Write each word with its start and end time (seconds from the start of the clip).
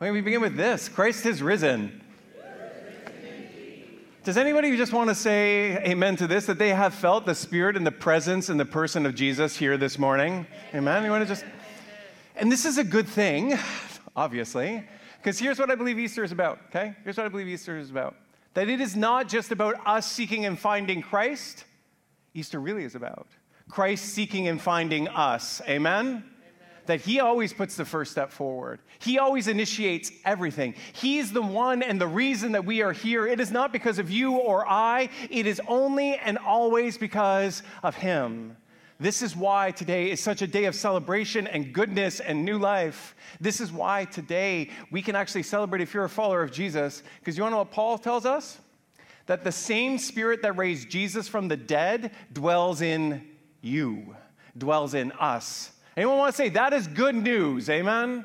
We 0.00 0.22
begin 0.22 0.40
with 0.40 0.56
this 0.56 0.88
Christ 0.88 1.26
is 1.26 1.42
risen. 1.42 2.00
Does 4.24 4.38
anybody 4.38 4.74
just 4.78 4.94
want 4.94 5.10
to 5.10 5.14
say 5.14 5.76
amen 5.84 6.16
to 6.16 6.26
this? 6.26 6.46
That 6.46 6.58
they 6.58 6.70
have 6.70 6.94
felt 6.94 7.26
the 7.26 7.34
spirit 7.34 7.76
and 7.76 7.86
the 7.86 7.92
presence 7.92 8.48
and 8.48 8.58
the 8.58 8.64
person 8.64 9.04
of 9.04 9.14
Jesus 9.14 9.58
here 9.58 9.76
this 9.76 9.98
morning? 9.98 10.46
Amen? 10.74 11.04
You 11.04 11.10
want 11.10 11.22
to 11.22 11.28
just. 11.28 11.44
And 12.34 12.50
this 12.50 12.64
is 12.64 12.78
a 12.78 12.84
good 12.84 13.06
thing, 13.06 13.58
obviously, 14.16 14.82
because 15.18 15.38
here's 15.38 15.58
what 15.58 15.70
I 15.70 15.74
believe 15.74 15.98
Easter 15.98 16.24
is 16.24 16.32
about, 16.32 16.60
okay? 16.68 16.96
Here's 17.04 17.18
what 17.18 17.26
I 17.26 17.28
believe 17.28 17.48
Easter 17.48 17.76
is 17.76 17.90
about 17.90 18.14
that 18.54 18.70
it 18.70 18.80
is 18.80 18.96
not 18.96 19.28
just 19.28 19.52
about 19.52 19.86
us 19.86 20.10
seeking 20.10 20.46
and 20.46 20.58
finding 20.58 21.02
Christ, 21.02 21.64
Easter 22.32 22.58
really 22.58 22.84
is 22.84 22.94
about 22.94 23.28
Christ 23.68 24.06
seeking 24.06 24.48
and 24.48 24.58
finding 24.62 25.08
us. 25.08 25.60
Amen? 25.68 26.24
That 26.90 27.00
He 27.00 27.20
always 27.20 27.52
puts 27.52 27.76
the 27.76 27.84
first 27.84 28.12
step 28.12 28.30
forward. 28.32 28.80
He 28.98 29.18
always 29.18 29.48
initiates 29.48 30.10
everything. 30.24 30.74
He's 30.92 31.32
the 31.32 31.42
one 31.42 31.82
and 31.82 32.00
the 32.00 32.06
reason 32.06 32.52
that 32.52 32.64
we 32.64 32.82
are 32.82 32.92
here. 32.92 33.26
It 33.26 33.40
is 33.40 33.50
not 33.50 33.72
because 33.72 33.98
of 33.98 34.10
you 34.10 34.36
or 34.36 34.68
I, 34.68 35.08
it 35.30 35.46
is 35.46 35.60
only 35.68 36.16
and 36.16 36.38
always 36.38 36.98
because 36.98 37.62
of 37.82 37.94
Him. 37.96 38.56
This 39.00 39.22
is 39.22 39.34
why 39.34 39.70
today 39.70 40.10
is 40.10 40.20
such 40.20 40.42
a 40.42 40.46
day 40.46 40.66
of 40.66 40.74
celebration 40.74 41.46
and 41.46 41.72
goodness 41.72 42.20
and 42.20 42.44
new 42.44 42.58
life. 42.58 43.16
This 43.40 43.58
is 43.58 43.72
why 43.72 44.04
today 44.04 44.68
we 44.90 45.00
can 45.00 45.16
actually 45.16 45.44
celebrate 45.44 45.80
if 45.80 45.94
you're 45.94 46.04
a 46.04 46.08
follower 46.08 46.42
of 46.42 46.52
Jesus. 46.52 47.02
Because 47.18 47.36
you 47.36 47.42
want 47.42 47.52
to 47.52 47.54
know 47.54 47.60
what 47.60 47.70
Paul 47.70 47.96
tells 47.96 48.26
us? 48.26 48.58
That 49.24 49.42
the 49.42 49.52
same 49.52 49.96
spirit 49.96 50.42
that 50.42 50.58
raised 50.58 50.90
Jesus 50.90 51.28
from 51.28 51.48
the 51.48 51.56
dead 51.56 52.10
dwells 52.32 52.82
in 52.82 53.26
you, 53.62 54.16
dwells 54.58 54.92
in 54.92 55.12
us. 55.12 55.72
Anyone 56.00 56.16
want 56.16 56.32
to 56.32 56.36
say 56.38 56.48
that 56.48 56.72
is 56.72 56.86
good 56.86 57.14
news? 57.14 57.68
Amen? 57.68 58.08
Amen. 58.08 58.24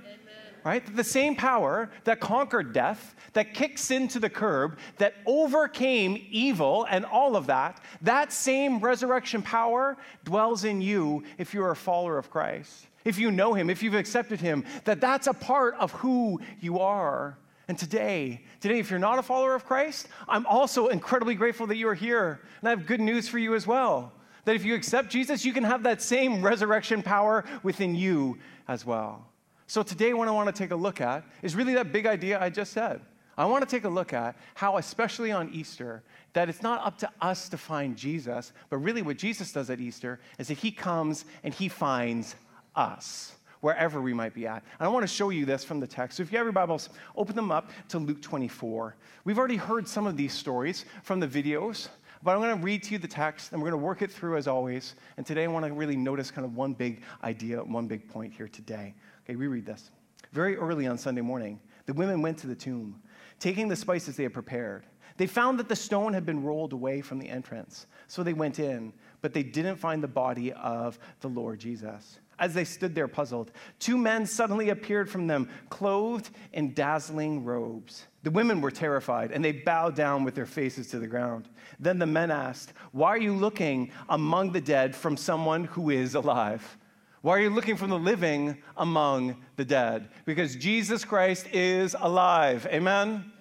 Right? 0.64 0.96
The 0.96 1.04
same 1.04 1.36
power 1.36 1.92
that 2.06 2.22
conquered 2.22 2.72
death, 2.72 3.14
that 3.34 3.54
kicks 3.54 3.82
sin 3.82 4.08
to 4.08 4.20
the 4.22 4.30
curb, 4.30 4.80
that 4.98 5.16
overcame 5.26 6.26
evil 6.30 6.88
and 6.90 7.04
all 7.04 7.36
of 7.36 7.48
that, 7.48 7.82
that 8.02 8.32
same 8.32 8.80
resurrection 8.80 9.42
power 9.42 9.98
dwells 10.24 10.64
in 10.64 10.80
you 10.80 11.26
if 11.38 11.54
you're 11.54 11.72
a 11.72 11.76
follower 11.76 12.18
of 12.18 12.30
Christ. 12.30 12.88
If 13.04 13.20
you 13.20 13.30
know 13.30 13.54
him, 13.54 13.70
if 13.70 13.84
you've 13.84 13.94
accepted 13.94 14.40
him, 14.40 14.64
that 14.86 15.02
that's 15.02 15.28
a 15.28 15.34
part 15.34 15.76
of 15.76 15.92
who 15.92 16.40
you 16.62 16.80
are. 16.80 17.38
And 17.68 17.78
today, 17.78 18.40
today, 18.62 18.80
if 18.80 18.90
you're 18.90 19.00
not 19.00 19.20
a 19.20 19.22
follower 19.22 19.54
of 19.54 19.66
Christ, 19.66 20.08
I'm 20.30 20.46
also 20.46 20.88
incredibly 20.88 21.36
grateful 21.36 21.68
that 21.68 21.76
you 21.76 21.90
are 21.90 21.94
here. 21.94 22.40
And 22.62 22.70
I 22.70 22.72
have 22.72 22.86
good 22.86 23.02
news 23.02 23.28
for 23.28 23.38
you 23.38 23.54
as 23.54 23.68
well 23.68 24.14
that 24.46 24.56
if 24.56 24.64
you 24.64 24.76
accept 24.76 25.10
Jesus, 25.10 25.44
you 25.44 25.54
can 25.54 25.64
have 25.64 25.84
that 25.84 26.02
same 26.02 26.42
resurrection 26.42 27.04
power 27.04 27.44
within 27.64 27.96
you 27.96 28.38
as 28.68 28.86
well. 28.86 29.28
So 29.68 29.84
today, 29.84 30.14
what 30.14 30.28
I 30.28 30.32
want 30.32 30.48
to 30.48 30.54
take 30.54 30.72
a 30.72 30.76
look 30.76 31.02
at 31.02 31.24
is 31.42 31.56
really 31.56 31.74
that 31.74 31.92
big 31.92 32.06
idea 32.06 32.40
I 32.40 32.50
just 32.50 32.72
said. 32.72 33.02
I 33.38 33.46
want 33.46 33.68
to 33.68 33.70
take 33.70 33.84
a 33.84 33.90
look 33.90 34.14
at 34.14 34.38
how, 34.54 34.78
especially 34.78 35.32
on 35.32 35.50
Easter, 35.50 36.04
that 36.34 36.48
it's 36.48 36.62
not 36.62 36.86
up 36.86 36.98
to 37.00 37.10
us 37.20 37.50
to 37.50 37.58
find 37.58 37.98
Jesus, 37.98 38.54
but 38.70 38.78
really 38.78 39.02
what 39.02 39.18
Jesus 39.18 39.52
does 39.52 39.70
at 39.70 39.80
Easter 39.80 40.20
is 40.40 40.48
that 40.48 40.58
he 40.58 40.72
comes 40.72 41.26
and 41.44 41.54
he 41.54 41.68
finds 41.68 42.36
us 42.76 43.34
wherever 43.60 44.00
we 44.00 44.14
might 44.14 44.34
be 44.34 44.46
at. 44.48 44.64
And 44.80 44.88
I 44.88 44.88
want 44.88 45.04
to 45.04 45.08
show 45.08 45.32
you 45.32 45.46
this 45.46 45.64
from 45.64 45.80
the 45.80 45.88
text. 45.88 46.18
So 46.18 46.24
if 46.24 46.32
you 46.32 46.38
have 46.38 46.46
your 46.46 46.54
Bibles, 46.54 46.90
open 47.16 47.36
them 47.36 47.52
up 47.52 47.72
to 47.90 47.98
Luke 47.98 48.22
24. 48.22 48.96
We've 49.24 49.40
already 49.40 49.56
heard 49.58 49.88
some 49.88 50.06
of 50.06 50.16
these 50.16 50.34
stories 50.34 50.86
from 51.04 51.20
the 51.20 51.28
videos 51.28 51.90
but 52.26 52.32
I'm 52.32 52.42
going 52.42 52.58
to 52.58 52.64
read 52.64 52.82
to 52.84 52.92
you 52.94 52.98
the 52.98 53.08
text 53.08 53.52
and 53.52 53.62
we're 53.62 53.70
going 53.70 53.80
to 53.80 53.86
work 53.86 54.02
it 54.02 54.12
through 54.12 54.36
as 54.38 54.48
always. 54.48 54.96
And 55.18 55.26
today 55.26 55.44
I 55.44 55.48
want 55.48 55.64
to 55.64 55.72
really 55.72 55.96
notice 55.96 56.32
kind 56.32 56.44
of 56.44 56.56
one 56.56 56.74
big 56.74 57.04
idea, 57.24 57.64
one 57.64 57.86
big 57.86 58.10
point 58.10 58.34
here 58.34 58.48
today. 58.48 58.96
Okay, 59.24 59.36
we 59.36 59.46
read 59.46 59.64
this. 59.64 59.92
Very 60.32 60.58
early 60.58 60.88
on 60.88 60.98
Sunday 60.98 61.22
morning, 61.22 61.60
the 61.86 61.94
women 61.94 62.24
went 62.24 62.40
to 62.40 62.48
the 62.48 62.56
tomb, 62.56 63.00
taking 63.40 63.68
the 63.68 63.76
spices 63.76 64.18
they 64.18 64.24
had 64.24 64.34
prepared. 64.34 64.86
They 65.18 65.28
found 65.28 65.60
that 65.60 65.70
the 65.70 65.76
stone 65.76 66.14
had 66.14 66.26
been 66.26 66.44
rolled 66.44 66.74
away 66.74 67.02
from 67.02 67.20
the 67.20 67.30
entrance. 67.30 67.86
So 68.08 68.24
they 68.24 68.34
went 68.34 68.58
in, 68.58 68.92
but 69.22 69.32
they 69.32 69.44
didn't 69.44 69.76
find 69.76 70.02
the 70.02 70.08
body 70.08 70.52
of 70.54 70.98
the 71.22 71.30
Lord 71.30 71.60
Jesus. 71.60 72.18
As 72.38 72.54
they 72.54 72.66
stood 72.66 72.94
there 72.94 73.08
puzzled, 73.08 73.52
two 73.80 73.98
men 73.98 74.26
suddenly 74.26 74.70
appeared 74.70 75.10
from 75.10 75.28
them, 75.28 75.50
clothed 75.70 76.30
in 76.52 76.74
dazzling 76.74 77.46
robes. 77.46 78.08
The 78.24 78.32
women 78.32 78.60
were 78.60 78.72
terrified 78.72 79.32
and 79.32 79.44
they 79.44 79.52
bowed 79.52 79.96
down 79.96 80.24
with 80.24 80.36
their 80.36 80.46
faces 80.46 80.88
to 80.90 81.00
the 81.00 81.08
ground. 81.08 81.48
Then 81.80 82.00
the 82.00 82.06
men 82.06 82.32
asked, 82.32 82.74
Why 82.92 83.10
are 83.10 83.18
you 83.18 83.34
looking 83.34 83.92
among 84.10 84.52
the 84.52 84.62
dead 84.62 84.96
from 84.96 85.16
someone 85.16 85.66
who 85.66 85.90
is 85.90 86.16
alive? 86.16 86.78
Why 87.22 87.38
are 87.38 87.42
you 87.42 87.50
looking 87.50 87.78
from 87.78 87.90
the 87.90 87.98
living 87.98 88.58
among 88.78 89.38
the 89.56 89.66
dead? 89.66 90.10
Because 90.26 90.56
Jesus 90.56 91.04
Christ 91.04 91.48
is 91.54 91.96
alive. 92.00 92.68
Amen? 92.70 93.32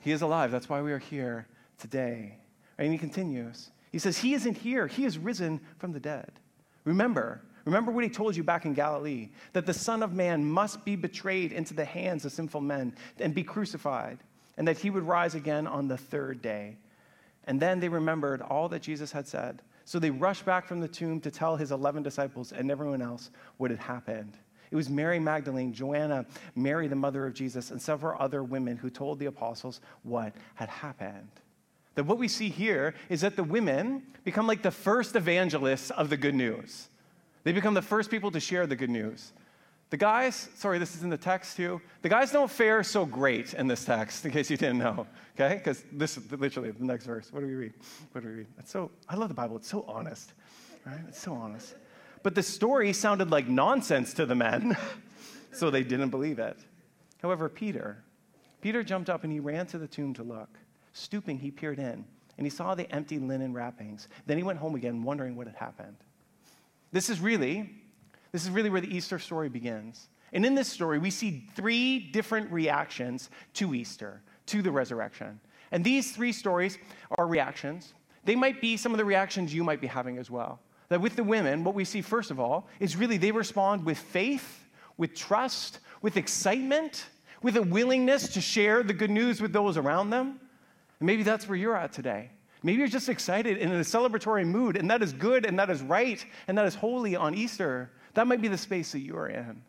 He 0.00 0.12
is 0.12 0.22
alive. 0.22 0.50
That's 0.50 0.68
why 0.68 0.82
we 0.82 0.92
are 0.92 0.98
here 0.98 1.46
today. 1.78 2.36
And 2.78 2.92
he 2.92 2.98
continues. 2.98 3.70
He 3.90 3.98
says, 3.98 4.18
He 4.18 4.34
isn't 4.34 4.58
here. 4.58 4.86
He 4.86 5.04
is 5.04 5.18
risen 5.18 5.60
from 5.78 5.92
the 5.92 6.00
dead. 6.00 6.30
Remember, 6.84 7.42
Remember 7.64 7.92
what 7.92 8.04
he 8.04 8.10
told 8.10 8.36
you 8.36 8.42
back 8.42 8.64
in 8.64 8.74
Galilee 8.74 9.30
that 9.52 9.66
the 9.66 9.74
Son 9.74 10.02
of 10.02 10.12
Man 10.12 10.44
must 10.44 10.84
be 10.84 10.96
betrayed 10.96 11.52
into 11.52 11.74
the 11.74 11.84
hands 11.84 12.24
of 12.24 12.32
sinful 12.32 12.60
men 12.60 12.94
and 13.18 13.34
be 13.34 13.44
crucified 13.44 14.18
and 14.56 14.66
that 14.68 14.78
he 14.78 14.90
would 14.90 15.04
rise 15.04 15.34
again 15.34 15.66
on 15.66 15.88
the 15.88 15.96
third 15.96 16.42
day. 16.42 16.76
And 17.44 17.60
then 17.60 17.80
they 17.80 17.88
remembered 17.88 18.42
all 18.42 18.68
that 18.68 18.82
Jesus 18.82 19.12
had 19.12 19.26
said. 19.26 19.62
So 19.84 19.98
they 19.98 20.10
rushed 20.10 20.44
back 20.44 20.66
from 20.66 20.80
the 20.80 20.88
tomb 20.88 21.20
to 21.20 21.30
tell 21.30 21.56
his 21.56 21.72
11 21.72 22.02
disciples 22.02 22.52
and 22.52 22.70
everyone 22.70 23.02
else 23.02 23.30
what 23.56 23.70
had 23.70 23.80
happened. 23.80 24.36
It 24.70 24.76
was 24.76 24.88
Mary 24.88 25.18
Magdalene, 25.18 25.72
Joanna, 25.72 26.24
Mary, 26.54 26.88
the 26.88 26.96
mother 26.96 27.26
of 27.26 27.34
Jesus, 27.34 27.70
and 27.70 27.80
several 27.80 28.16
other 28.18 28.42
women 28.42 28.76
who 28.76 28.88
told 28.88 29.18
the 29.18 29.26
apostles 29.26 29.80
what 30.02 30.34
had 30.54 30.68
happened. 30.68 31.28
That 31.94 32.04
what 32.04 32.16
we 32.16 32.28
see 32.28 32.48
here 32.48 32.94
is 33.10 33.20
that 33.20 33.36
the 33.36 33.44
women 33.44 34.02
become 34.24 34.46
like 34.46 34.62
the 34.62 34.70
first 34.70 35.14
evangelists 35.14 35.90
of 35.90 36.08
the 36.08 36.16
good 36.16 36.34
news. 36.34 36.88
They 37.44 37.52
become 37.52 37.74
the 37.74 37.82
first 37.82 38.10
people 38.10 38.30
to 38.30 38.40
share 38.40 38.66
the 38.66 38.76
good 38.76 38.90
news. 38.90 39.32
The 39.90 39.96
guys, 39.98 40.48
sorry, 40.54 40.78
this 40.78 40.96
is 40.96 41.02
in 41.02 41.10
the 41.10 41.18
text 41.18 41.56
too. 41.56 41.80
The 42.00 42.08
guys 42.08 42.32
don't 42.32 42.50
fare 42.50 42.82
so 42.82 43.04
great 43.04 43.52
in 43.52 43.66
this 43.66 43.84
text, 43.84 44.24
in 44.24 44.30
case 44.30 44.48
you 44.48 44.56
didn't 44.56 44.78
know, 44.78 45.06
okay? 45.38 45.56
Because 45.56 45.84
this 45.92 46.16
is 46.16 46.32
literally 46.32 46.70
the 46.70 46.84
next 46.84 47.04
verse. 47.04 47.30
What 47.30 47.40
do 47.40 47.46
we 47.46 47.54
read? 47.54 47.74
What 48.12 48.22
do 48.22 48.28
we 48.28 48.34
read? 48.36 48.46
It's 48.58 48.70
so, 48.70 48.90
I 49.06 49.16
love 49.16 49.28
the 49.28 49.34
Bible. 49.34 49.56
It's 49.56 49.68
so 49.68 49.84
honest, 49.86 50.32
right? 50.86 51.00
It's 51.08 51.20
so 51.20 51.34
honest. 51.34 51.74
But 52.22 52.34
the 52.34 52.42
story 52.42 52.94
sounded 52.94 53.30
like 53.30 53.48
nonsense 53.48 54.14
to 54.14 54.24
the 54.24 54.34
men, 54.34 54.78
so 55.52 55.68
they 55.68 55.82
didn't 55.82 56.08
believe 56.08 56.38
it. 56.38 56.56
However, 57.20 57.50
Peter, 57.50 58.02
Peter 58.62 58.82
jumped 58.82 59.10
up 59.10 59.24
and 59.24 59.32
he 59.32 59.40
ran 59.40 59.66
to 59.66 59.78
the 59.78 59.88
tomb 59.88 60.14
to 60.14 60.22
look. 60.22 60.48
Stooping, 60.94 61.38
he 61.38 61.50
peered 61.50 61.78
in, 61.78 62.04
and 62.38 62.46
he 62.46 62.50
saw 62.50 62.74
the 62.74 62.90
empty 62.90 63.18
linen 63.18 63.52
wrappings. 63.52 64.08
Then 64.24 64.38
he 64.38 64.42
went 64.42 64.58
home 64.58 64.74
again, 64.74 65.02
wondering 65.02 65.36
what 65.36 65.46
had 65.46 65.56
happened. 65.56 65.96
This 66.92 67.10
is 67.10 67.20
really 67.20 67.82
this 68.32 68.44
is 68.44 68.50
really 68.50 68.70
where 68.70 68.80
the 68.80 68.94
Easter 68.94 69.18
story 69.18 69.50
begins. 69.50 70.08
And 70.32 70.46
in 70.46 70.54
this 70.54 70.68
story, 70.68 70.98
we 70.98 71.10
see 71.10 71.46
three 71.54 71.98
different 71.98 72.50
reactions 72.50 73.28
to 73.54 73.74
Easter, 73.74 74.22
to 74.46 74.62
the 74.62 74.70
resurrection. 74.70 75.38
And 75.70 75.84
these 75.84 76.12
three 76.12 76.32
stories 76.32 76.78
are 77.18 77.26
reactions. 77.26 77.92
They 78.24 78.34
might 78.34 78.60
be 78.60 78.78
some 78.78 78.92
of 78.92 78.98
the 78.98 79.04
reactions 79.04 79.52
you 79.52 79.62
might 79.62 79.80
be 79.80 79.86
having 79.86 80.16
as 80.16 80.30
well. 80.30 80.60
That 80.88 81.00
with 81.00 81.16
the 81.16 81.24
women, 81.24 81.64
what 81.64 81.74
we 81.74 81.84
see 81.84 82.00
first 82.00 82.30
of 82.30 82.40
all 82.40 82.68
is 82.80 82.96
really 82.96 83.18
they 83.18 83.32
respond 83.32 83.84
with 83.84 83.98
faith, 83.98 84.64
with 84.96 85.14
trust, 85.14 85.80
with 86.00 86.16
excitement, 86.16 87.06
with 87.42 87.56
a 87.56 87.62
willingness 87.62 88.28
to 88.28 88.40
share 88.40 88.82
the 88.82 88.94
good 88.94 89.10
news 89.10 89.42
with 89.42 89.52
those 89.52 89.76
around 89.76 90.10
them. 90.10 90.40
And 91.00 91.06
maybe 91.06 91.22
that's 91.22 91.48
where 91.48 91.56
you're 91.56 91.76
at 91.76 91.92
today. 91.92 92.30
Maybe 92.62 92.78
you're 92.78 92.88
just 92.88 93.08
excited 93.08 93.58
and 93.58 93.72
in 93.72 93.80
a 93.80 93.84
celebratory 93.84 94.46
mood, 94.46 94.76
and 94.76 94.90
that 94.90 95.02
is 95.02 95.12
good 95.12 95.44
and 95.46 95.58
that 95.58 95.70
is 95.70 95.82
right 95.82 96.24
and 96.46 96.56
that 96.56 96.66
is 96.66 96.74
holy 96.74 97.16
on 97.16 97.34
Easter. 97.34 97.90
That 98.14 98.26
might 98.26 98.40
be 98.40 98.48
the 98.48 98.58
space 98.58 98.92
that 98.92 99.00
you 99.00 99.16
are 99.16 99.28
in. 99.28 99.62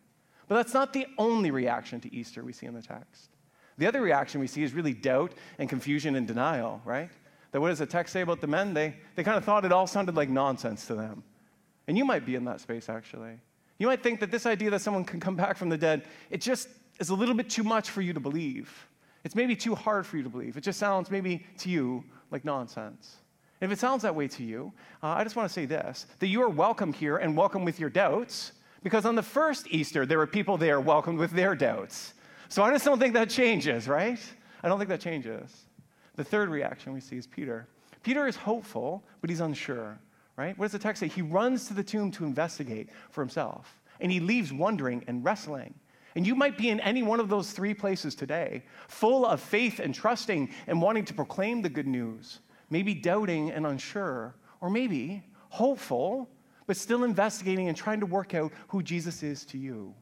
But 0.46 0.56
that's 0.56 0.74
not 0.74 0.92
the 0.92 1.06
only 1.18 1.50
reaction 1.50 2.00
to 2.00 2.14
Easter 2.14 2.44
we 2.44 2.52
see 2.52 2.66
in 2.66 2.74
the 2.74 2.82
text. 2.82 3.30
The 3.78 3.86
other 3.86 4.00
reaction 4.00 4.40
we 4.40 4.46
see 4.46 4.62
is 4.62 4.72
really 4.72 4.92
doubt 4.92 5.32
and 5.58 5.68
confusion 5.68 6.14
and 6.14 6.26
denial, 6.26 6.80
right? 6.84 7.10
That 7.50 7.60
what 7.60 7.68
does 7.68 7.78
the 7.78 7.86
text 7.86 8.12
say 8.12 8.20
about 8.20 8.40
the 8.40 8.46
men? 8.46 8.74
They, 8.74 8.94
they 9.16 9.24
kind 9.24 9.36
of 9.36 9.44
thought 9.44 9.64
it 9.64 9.72
all 9.72 9.86
sounded 9.86 10.14
like 10.14 10.28
nonsense 10.28 10.86
to 10.86 10.94
them. 10.94 11.24
And 11.88 11.98
you 11.98 12.04
might 12.04 12.24
be 12.24 12.34
in 12.34 12.44
that 12.44 12.60
space, 12.60 12.88
actually. 12.88 13.40
You 13.78 13.86
might 13.88 14.02
think 14.02 14.20
that 14.20 14.30
this 14.30 14.46
idea 14.46 14.70
that 14.70 14.80
someone 14.80 15.04
can 15.04 15.20
come 15.20 15.36
back 15.36 15.56
from 15.56 15.68
the 15.68 15.78
dead, 15.78 16.04
it 16.30 16.40
just 16.40 16.68
is 17.00 17.10
a 17.10 17.14
little 17.14 17.34
bit 17.34 17.50
too 17.50 17.64
much 17.64 17.90
for 17.90 18.00
you 18.00 18.12
to 18.12 18.20
believe. 18.20 18.88
It's 19.24 19.34
maybe 19.34 19.56
too 19.56 19.74
hard 19.74 20.06
for 20.06 20.18
you 20.18 20.22
to 20.22 20.28
believe. 20.28 20.56
It 20.56 20.60
just 20.60 20.78
sounds 20.78 21.10
maybe 21.10 21.46
to 21.58 21.70
you 21.70 22.04
like 22.30 22.44
nonsense. 22.44 23.16
If 23.60 23.72
it 23.72 23.78
sounds 23.78 24.02
that 24.02 24.14
way 24.14 24.28
to 24.28 24.42
you, 24.44 24.72
uh, 25.02 25.08
I 25.08 25.24
just 25.24 25.34
want 25.34 25.48
to 25.48 25.52
say 25.52 25.64
this 25.64 26.06
that 26.18 26.26
you 26.26 26.42
are 26.42 26.50
welcome 26.50 26.92
here 26.92 27.16
and 27.16 27.34
welcome 27.34 27.64
with 27.64 27.80
your 27.80 27.88
doubts, 27.88 28.52
because 28.82 29.06
on 29.06 29.14
the 29.14 29.22
first 29.22 29.66
Easter, 29.70 30.04
there 30.04 30.18
were 30.18 30.26
people 30.26 30.58
there 30.58 30.80
welcomed 30.80 31.18
with 31.18 31.30
their 31.30 31.54
doubts. 31.54 32.12
So 32.50 32.62
I 32.62 32.70
just 32.70 32.84
don't 32.84 32.98
think 32.98 33.14
that 33.14 33.30
changes, 33.30 33.88
right? 33.88 34.20
I 34.62 34.68
don't 34.68 34.78
think 34.78 34.90
that 34.90 35.00
changes. 35.00 35.64
The 36.16 36.24
third 36.24 36.50
reaction 36.50 36.92
we 36.92 37.00
see 37.00 37.16
is 37.16 37.26
Peter. 37.26 37.66
Peter 38.02 38.26
is 38.26 38.36
hopeful, 38.36 39.02
but 39.22 39.30
he's 39.30 39.40
unsure, 39.40 39.98
right? 40.36 40.56
What 40.58 40.66
does 40.66 40.72
the 40.72 40.78
text 40.78 41.00
say? 41.00 41.08
He 41.08 41.22
runs 41.22 41.66
to 41.68 41.74
the 41.74 41.82
tomb 41.82 42.10
to 42.12 42.24
investigate 42.24 42.90
for 43.10 43.22
himself, 43.22 43.80
and 44.00 44.12
he 44.12 44.20
leaves 44.20 44.52
wondering 44.52 45.02
and 45.08 45.24
wrestling. 45.24 45.74
And 46.16 46.26
you 46.26 46.34
might 46.34 46.56
be 46.56 46.70
in 46.70 46.80
any 46.80 47.02
one 47.02 47.18
of 47.18 47.28
those 47.28 47.50
three 47.50 47.74
places 47.74 48.14
today, 48.14 48.62
full 48.88 49.26
of 49.26 49.40
faith 49.40 49.80
and 49.80 49.94
trusting 49.94 50.50
and 50.66 50.80
wanting 50.80 51.04
to 51.06 51.14
proclaim 51.14 51.60
the 51.60 51.68
good 51.68 51.88
news, 51.88 52.40
maybe 52.70 52.94
doubting 52.94 53.50
and 53.50 53.66
unsure, 53.66 54.34
or 54.60 54.70
maybe 54.70 55.24
hopeful, 55.48 56.28
but 56.66 56.76
still 56.76 57.04
investigating 57.04 57.68
and 57.68 57.76
trying 57.76 58.00
to 58.00 58.06
work 58.06 58.34
out 58.34 58.52
who 58.68 58.82
Jesus 58.82 59.22
is 59.22 59.44
to 59.46 59.58
you. 59.58 59.94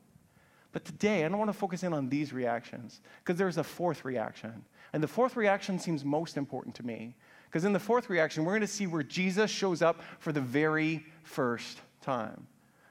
But 0.73 0.85
today, 0.85 1.25
I 1.25 1.29
don't 1.29 1.39
want 1.39 1.51
to 1.51 1.59
focus 1.59 1.83
in 1.83 1.93
on 1.93 2.09
these 2.09 2.33
reactions 2.33 3.01
because 3.19 3.39
there's 3.39 3.59
a 3.59 3.65
fourth 3.65 4.05
reaction. 4.05 4.65
And 4.93 5.03
the 5.03 5.09
fourth 5.09 5.37
reaction 5.37 5.79
seems 5.79 6.05
most 6.05 6.37
important 6.37 6.75
to 6.77 6.87
me 6.87 7.15
because 7.47 7.65
in 7.65 7.73
the 7.73 7.81
fourth 7.81 8.09
reaction, 8.09 8.45
we're 8.45 8.53
going 8.53 8.63
to 8.63 8.67
see 8.67 8.87
where 8.87 9.03
Jesus 9.03 9.51
shows 9.51 9.83
up 9.83 10.01
for 10.19 10.33
the 10.33 10.41
very 10.41 11.05
first 11.25 11.81
time. 12.01 12.47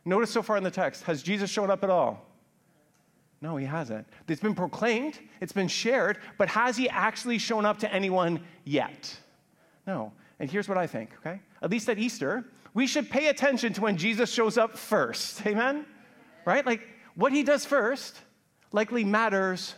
Notice 0.06 0.32
so 0.32 0.44
far 0.44 0.58
in 0.58 0.64
the 0.64 0.72
text, 0.72 1.04
has 1.04 1.24
Jesus 1.24 1.50
shown 1.50 1.70
up 1.72 1.84
at 1.84 1.90
all? 1.90 2.31
No, 3.42 3.58
he 3.58 3.66
hasn't. 3.66 4.08
It's 4.28 4.40
been 4.40 4.54
proclaimed, 4.54 5.20
it's 5.42 5.52
been 5.52 5.68
shared, 5.68 6.20
but 6.38 6.48
has 6.50 6.78
he 6.78 6.88
actually 6.88 7.40
shown 7.40 7.66
up 7.66 7.80
to 7.80 7.92
anyone 7.92 8.42
yet? 8.66 9.18
No. 9.88 10.14
And 10.40 10.50
here's 10.50 10.70
what 10.70 10.78
I 10.78 10.88
think, 10.88 11.12
okay? 11.20 11.40
At 11.62 11.72
least 11.72 11.90
at 11.90 11.98
Easter, 11.98 12.46
we 12.74 12.88
should 12.88 13.10
pay 13.10 13.28
attention 13.28 13.74
to 13.74 13.82
when 13.82 13.98
Jesus 13.98 14.32
shows 14.32 14.58
up 14.58 14.78
first. 14.78 15.46
Amen? 15.46 15.86
Right? 16.46 16.66
Like, 16.66 16.88
what 17.16 17.34
he 17.34 17.44
does 17.44 17.66
first 17.66 18.20
likely 18.72 19.04
matters 19.04 19.76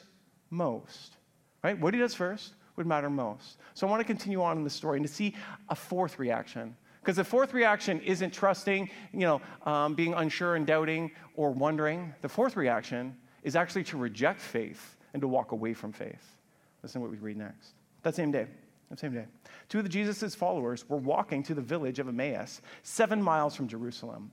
most, 0.49 1.17
right? 1.63 1.77
What 1.79 1.93
he 1.93 1.99
does 1.99 2.13
first 2.13 2.53
would 2.75 2.85
matter 2.85 3.09
most. 3.09 3.57
So 3.73 3.87
I 3.87 3.89
want 3.89 4.01
to 4.01 4.05
continue 4.05 4.41
on 4.41 4.57
in 4.57 4.63
the 4.63 4.69
story 4.69 4.97
and 4.97 5.07
to 5.07 5.11
see 5.11 5.35
a 5.69 5.75
fourth 5.75 6.19
reaction. 6.19 6.75
Because 7.01 7.17
the 7.17 7.23
fourth 7.23 7.53
reaction 7.53 7.99
isn't 8.01 8.31
trusting, 8.31 8.89
you 9.11 9.19
know, 9.19 9.41
um, 9.65 9.93
being 9.93 10.13
unsure 10.13 10.55
and 10.55 10.65
doubting 10.65 11.11
or 11.35 11.51
wondering. 11.51 12.13
The 12.21 12.29
fourth 12.29 12.55
reaction 12.55 13.17
is 13.43 13.55
actually 13.55 13.83
to 13.85 13.97
reject 13.97 14.39
faith 14.39 14.97
and 15.13 15.21
to 15.21 15.27
walk 15.27 15.51
away 15.51 15.73
from 15.73 15.91
faith. 15.91 16.37
Listen 16.81 16.99
to 16.99 17.03
what 17.03 17.11
we 17.11 17.17
read 17.17 17.37
next. 17.37 17.73
That 18.01 18.15
same 18.15 18.31
day, 18.31 18.47
that 18.89 18.99
same 18.99 19.13
day, 19.13 19.25
two 19.69 19.79
of 19.79 19.89
Jesus' 19.89 20.35
followers 20.35 20.87
were 20.89 20.97
walking 20.97 21.43
to 21.43 21.53
the 21.53 21.61
village 21.61 21.99
of 21.99 22.07
Emmaus, 22.07 22.61
seven 22.83 23.21
miles 23.21 23.55
from 23.55 23.67
Jerusalem. 23.67 24.31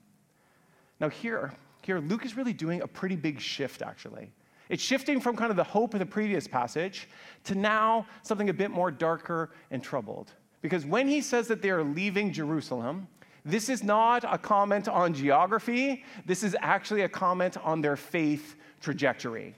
Now, 0.99 1.09
here, 1.09 1.53
here, 1.81 1.99
Luke 1.99 2.25
is 2.25 2.35
really 2.35 2.53
doing 2.53 2.81
a 2.81 2.87
pretty 2.87 3.15
big 3.15 3.39
shift, 3.39 3.81
actually. 3.81 4.31
It's 4.69 4.83
shifting 4.83 5.19
from 5.19 5.35
kind 5.35 5.51
of 5.51 5.57
the 5.57 5.63
hope 5.63 5.93
of 5.93 5.99
the 5.99 6.05
previous 6.05 6.47
passage 6.47 7.09
to 7.45 7.55
now 7.55 8.05
something 8.21 8.49
a 8.49 8.53
bit 8.53 8.71
more 8.71 8.91
darker 8.91 9.51
and 9.69 9.83
troubled. 9.83 10.31
Because 10.61 10.85
when 10.85 11.07
he 11.07 11.21
says 11.21 11.47
that 11.47 11.61
they 11.61 11.71
are 11.71 11.83
leaving 11.83 12.31
Jerusalem, 12.31 13.07
this 13.43 13.69
is 13.69 13.83
not 13.83 14.23
a 14.23 14.37
comment 14.37 14.87
on 14.87 15.13
geography, 15.13 16.03
this 16.25 16.43
is 16.43 16.55
actually 16.59 17.01
a 17.01 17.09
comment 17.09 17.57
on 17.57 17.81
their 17.81 17.95
faith 17.95 18.55
trajectory. 18.81 19.55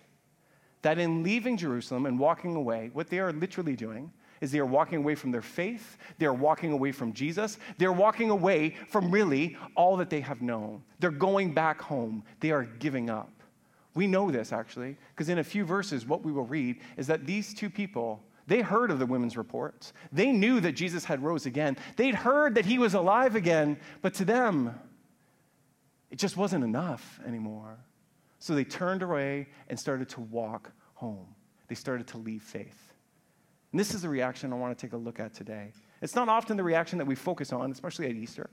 That 0.82 0.98
in 0.98 1.24
leaving 1.24 1.58
Jerusalem 1.58 2.06
and 2.06 2.20
walking 2.20 2.56
away, 2.56 2.90
what 2.94 3.10
they 3.10 3.20
are 3.20 3.32
literally 3.32 3.76
doing 3.76 4.12
is 4.42 4.52
they 4.52 4.60
are 4.60 4.66
walking 4.66 4.98
away 4.98 5.16
from 5.16 5.32
their 5.32 5.42
faith, 5.42 5.98
they 6.18 6.26
are 6.26 6.34
walking 6.34 6.74
away 6.74 6.92
from 6.92 7.14
Jesus, 7.14 7.58
they're 7.78 7.94
walking 7.94 8.30
away 8.30 8.76
from 8.90 9.10
really 9.10 9.58
all 9.76 9.96
that 9.98 10.10
they 10.10 10.20
have 10.20 10.42
known. 10.42 10.84
They're 11.00 11.12
going 11.12 11.54
back 11.54 11.82
home, 11.82 12.24
they 12.42 12.52
are 12.52 12.64
giving 12.64 13.10
up. 13.10 13.32
We 13.96 14.08
know 14.08 14.32
this 14.32 14.52
actually, 14.52 14.98
because 15.16 15.30
in 15.30 15.40
a 15.40 15.44
few 15.44 15.64
verses, 15.66 16.06
what 16.06 16.26
we 16.26 16.32
will 16.32 16.46
read 16.46 16.82
is 16.98 17.08
that 17.08 17.26
these 17.26 17.54
two 17.54 17.70
people, 17.70 18.22
they 18.48 18.62
heard 18.62 18.92
of 18.92 19.00
the 19.00 19.06
women's 19.06 19.38
reports. 19.38 19.94
They 20.12 20.32
knew 20.32 20.60
that 20.60 20.74
Jesus 20.74 21.06
had 21.06 21.24
rose 21.24 21.46
again. 21.46 21.78
They'd 21.96 22.16
heard 22.16 22.56
that 22.56 22.66
he 22.66 22.78
was 22.78 22.94
alive 22.94 23.36
again, 23.36 23.78
but 24.02 24.14
to 24.16 24.26
them, 24.26 24.80
it 26.12 26.20
just 26.20 26.38
wasn't 26.38 26.64
enough 26.64 27.20
anymore. 27.26 27.78
So 28.40 28.54
they 28.54 28.66
turned 28.66 29.02
away 29.02 29.48
and 29.70 29.80
started 29.80 30.10
to 30.10 30.22
walk 30.22 30.72
home. 30.96 31.28
They 31.68 31.76
started 31.76 32.08
to 32.08 32.18
leave 32.18 32.44
faith. 32.44 32.94
And 33.72 33.80
this 33.80 33.94
is 33.94 34.02
the 34.02 34.10
reaction 34.10 34.54
I 34.54 34.58
want 34.58 34.78
to 34.78 34.86
take 34.86 34.94
a 34.94 34.98
look 34.98 35.20
at 35.20 35.34
today. 35.34 35.72
It's 36.02 36.16
not 36.16 36.30
often 36.30 36.58
the 36.58 36.64
reaction 36.64 36.98
that 37.00 37.08
we 37.08 37.16
focus 37.16 37.52
on, 37.54 37.72
especially 37.72 38.08
at 38.08 38.16
Easter. 38.16 38.50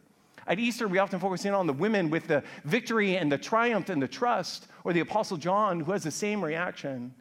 At 0.46 0.58
Easter, 0.58 0.88
we 0.88 0.98
often 0.98 1.20
focus 1.20 1.44
in 1.44 1.52
on 1.52 1.66
the 1.66 1.72
women 1.72 2.08
with 2.08 2.26
the 2.26 2.42
victory 2.64 3.16
and 3.16 3.30
the 3.30 3.36
triumph 3.36 3.90
and 3.90 4.00
the 4.00 4.08
trust, 4.08 4.68
or 4.84 4.92
the 4.92 5.00
Apostle 5.00 5.36
John, 5.36 5.80
who 5.80 5.92
has 5.92 6.02
the 6.02 6.10
same 6.10 6.42
reaction. 6.42 7.14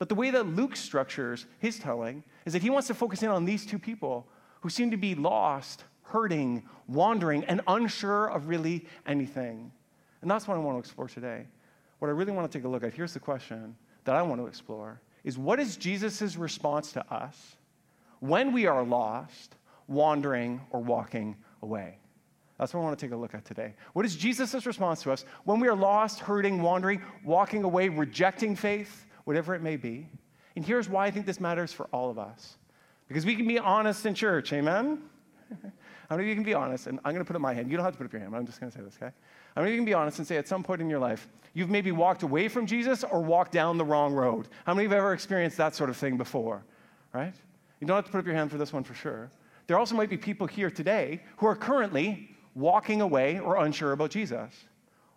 But 0.00 0.08
the 0.08 0.14
way 0.14 0.30
that 0.30 0.46
Luke 0.46 0.76
structures 0.76 1.44
his 1.58 1.78
telling 1.78 2.24
is 2.46 2.54
that 2.54 2.62
he 2.62 2.70
wants 2.70 2.88
to 2.88 2.94
focus 2.94 3.22
in 3.22 3.28
on 3.28 3.44
these 3.44 3.66
two 3.66 3.78
people 3.78 4.26
who 4.62 4.70
seem 4.70 4.90
to 4.90 4.96
be 4.96 5.14
lost, 5.14 5.84
hurting, 6.04 6.62
wandering, 6.88 7.44
and 7.44 7.60
unsure 7.66 8.28
of 8.28 8.48
really 8.48 8.86
anything. 9.06 9.70
And 10.22 10.30
that's 10.30 10.48
what 10.48 10.56
I 10.56 10.60
want 10.60 10.76
to 10.76 10.78
explore 10.78 11.06
today. 11.06 11.46
What 11.98 12.08
I 12.08 12.12
really 12.12 12.32
want 12.32 12.50
to 12.50 12.58
take 12.58 12.64
a 12.64 12.68
look 12.68 12.82
at 12.82 12.94
here's 12.94 13.12
the 13.12 13.20
question 13.20 13.76
that 14.04 14.16
I 14.16 14.22
want 14.22 14.40
to 14.40 14.46
explore 14.46 15.02
is 15.22 15.36
what 15.36 15.60
is 15.60 15.76
Jesus' 15.76 16.34
response 16.34 16.92
to 16.92 17.12
us 17.12 17.56
when 18.20 18.52
we 18.52 18.64
are 18.64 18.82
lost, 18.82 19.56
wandering, 19.86 20.62
or 20.70 20.80
walking 20.80 21.36
away? 21.60 21.98
That's 22.58 22.72
what 22.72 22.80
I 22.80 22.84
want 22.84 22.98
to 22.98 23.06
take 23.06 23.12
a 23.12 23.16
look 23.16 23.34
at 23.34 23.44
today. 23.44 23.74
What 23.92 24.06
is 24.06 24.16
Jesus' 24.16 24.64
response 24.64 25.02
to 25.02 25.12
us 25.12 25.26
when 25.44 25.60
we 25.60 25.68
are 25.68 25.76
lost, 25.76 26.20
hurting, 26.20 26.62
wandering, 26.62 27.02
walking 27.22 27.64
away, 27.64 27.90
rejecting 27.90 28.56
faith, 28.56 29.06
whatever 29.30 29.54
it 29.54 29.62
may 29.62 29.76
be? 29.76 30.08
And 30.56 30.66
here's 30.66 30.88
why 30.88 31.06
I 31.06 31.12
think 31.12 31.24
this 31.24 31.38
matters 31.38 31.72
for 31.72 31.86
all 31.92 32.10
of 32.10 32.18
us. 32.18 32.56
Because 33.06 33.24
we 33.24 33.36
can 33.36 33.46
be 33.46 33.60
honest 33.60 34.04
in 34.04 34.12
church, 34.12 34.52
amen? 34.52 35.00
How 36.10 36.16
many 36.16 36.24
of 36.24 36.28
you 36.30 36.34
can 36.34 36.42
be 36.42 36.52
honest? 36.52 36.88
And 36.88 36.98
I'm 37.04 37.12
going 37.12 37.24
to 37.24 37.24
put 37.24 37.36
up 37.36 37.40
my 37.40 37.54
hand. 37.54 37.70
You 37.70 37.76
don't 37.76 37.84
have 37.84 37.94
to 37.94 37.98
put 37.98 38.06
up 38.06 38.12
your 38.12 38.22
hand, 38.22 38.34
I'm 38.34 38.44
just 38.44 38.58
going 38.58 38.72
to 38.72 38.76
say 38.76 38.82
this, 38.82 38.96
okay? 38.96 39.12
How 39.54 39.62
many 39.62 39.70
of 39.70 39.74
you 39.74 39.78
can 39.78 39.84
be 39.84 39.94
honest 39.94 40.18
and 40.18 40.26
say 40.26 40.36
at 40.36 40.48
some 40.48 40.64
point 40.64 40.80
in 40.80 40.90
your 40.90 40.98
life, 40.98 41.28
you've 41.54 41.70
maybe 41.70 41.92
walked 41.92 42.24
away 42.24 42.48
from 42.48 42.66
Jesus 42.66 43.04
or 43.04 43.20
walked 43.20 43.52
down 43.52 43.78
the 43.78 43.84
wrong 43.84 44.12
road? 44.14 44.48
How 44.66 44.74
many 44.74 44.86
of 44.86 44.90
you 44.90 44.96
have 44.96 45.04
ever 45.04 45.12
experienced 45.12 45.56
that 45.58 45.76
sort 45.76 45.90
of 45.90 45.96
thing 45.96 46.16
before? 46.16 46.64
Right? 47.12 47.34
You 47.78 47.86
don't 47.86 47.94
have 47.94 48.06
to 48.06 48.10
put 48.10 48.18
up 48.18 48.26
your 48.26 48.34
hand 48.34 48.50
for 48.50 48.58
this 48.58 48.72
one 48.72 48.82
for 48.82 48.94
sure. 48.94 49.30
There 49.68 49.78
also 49.78 49.94
might 49.94 50.10
be 50.10 50.16
people 50.16 50.48
here 50.48 50.72
today 50.72 51.22
who 51.36 51.46
are 51.46 51.54
currently 51.54 52.30
walking 52.56 53.00
away 53.00 53.38
or 53.38 53.64
unsure 53.64 53.92
about 53.92 54.10
Jesus. 54.10 54.52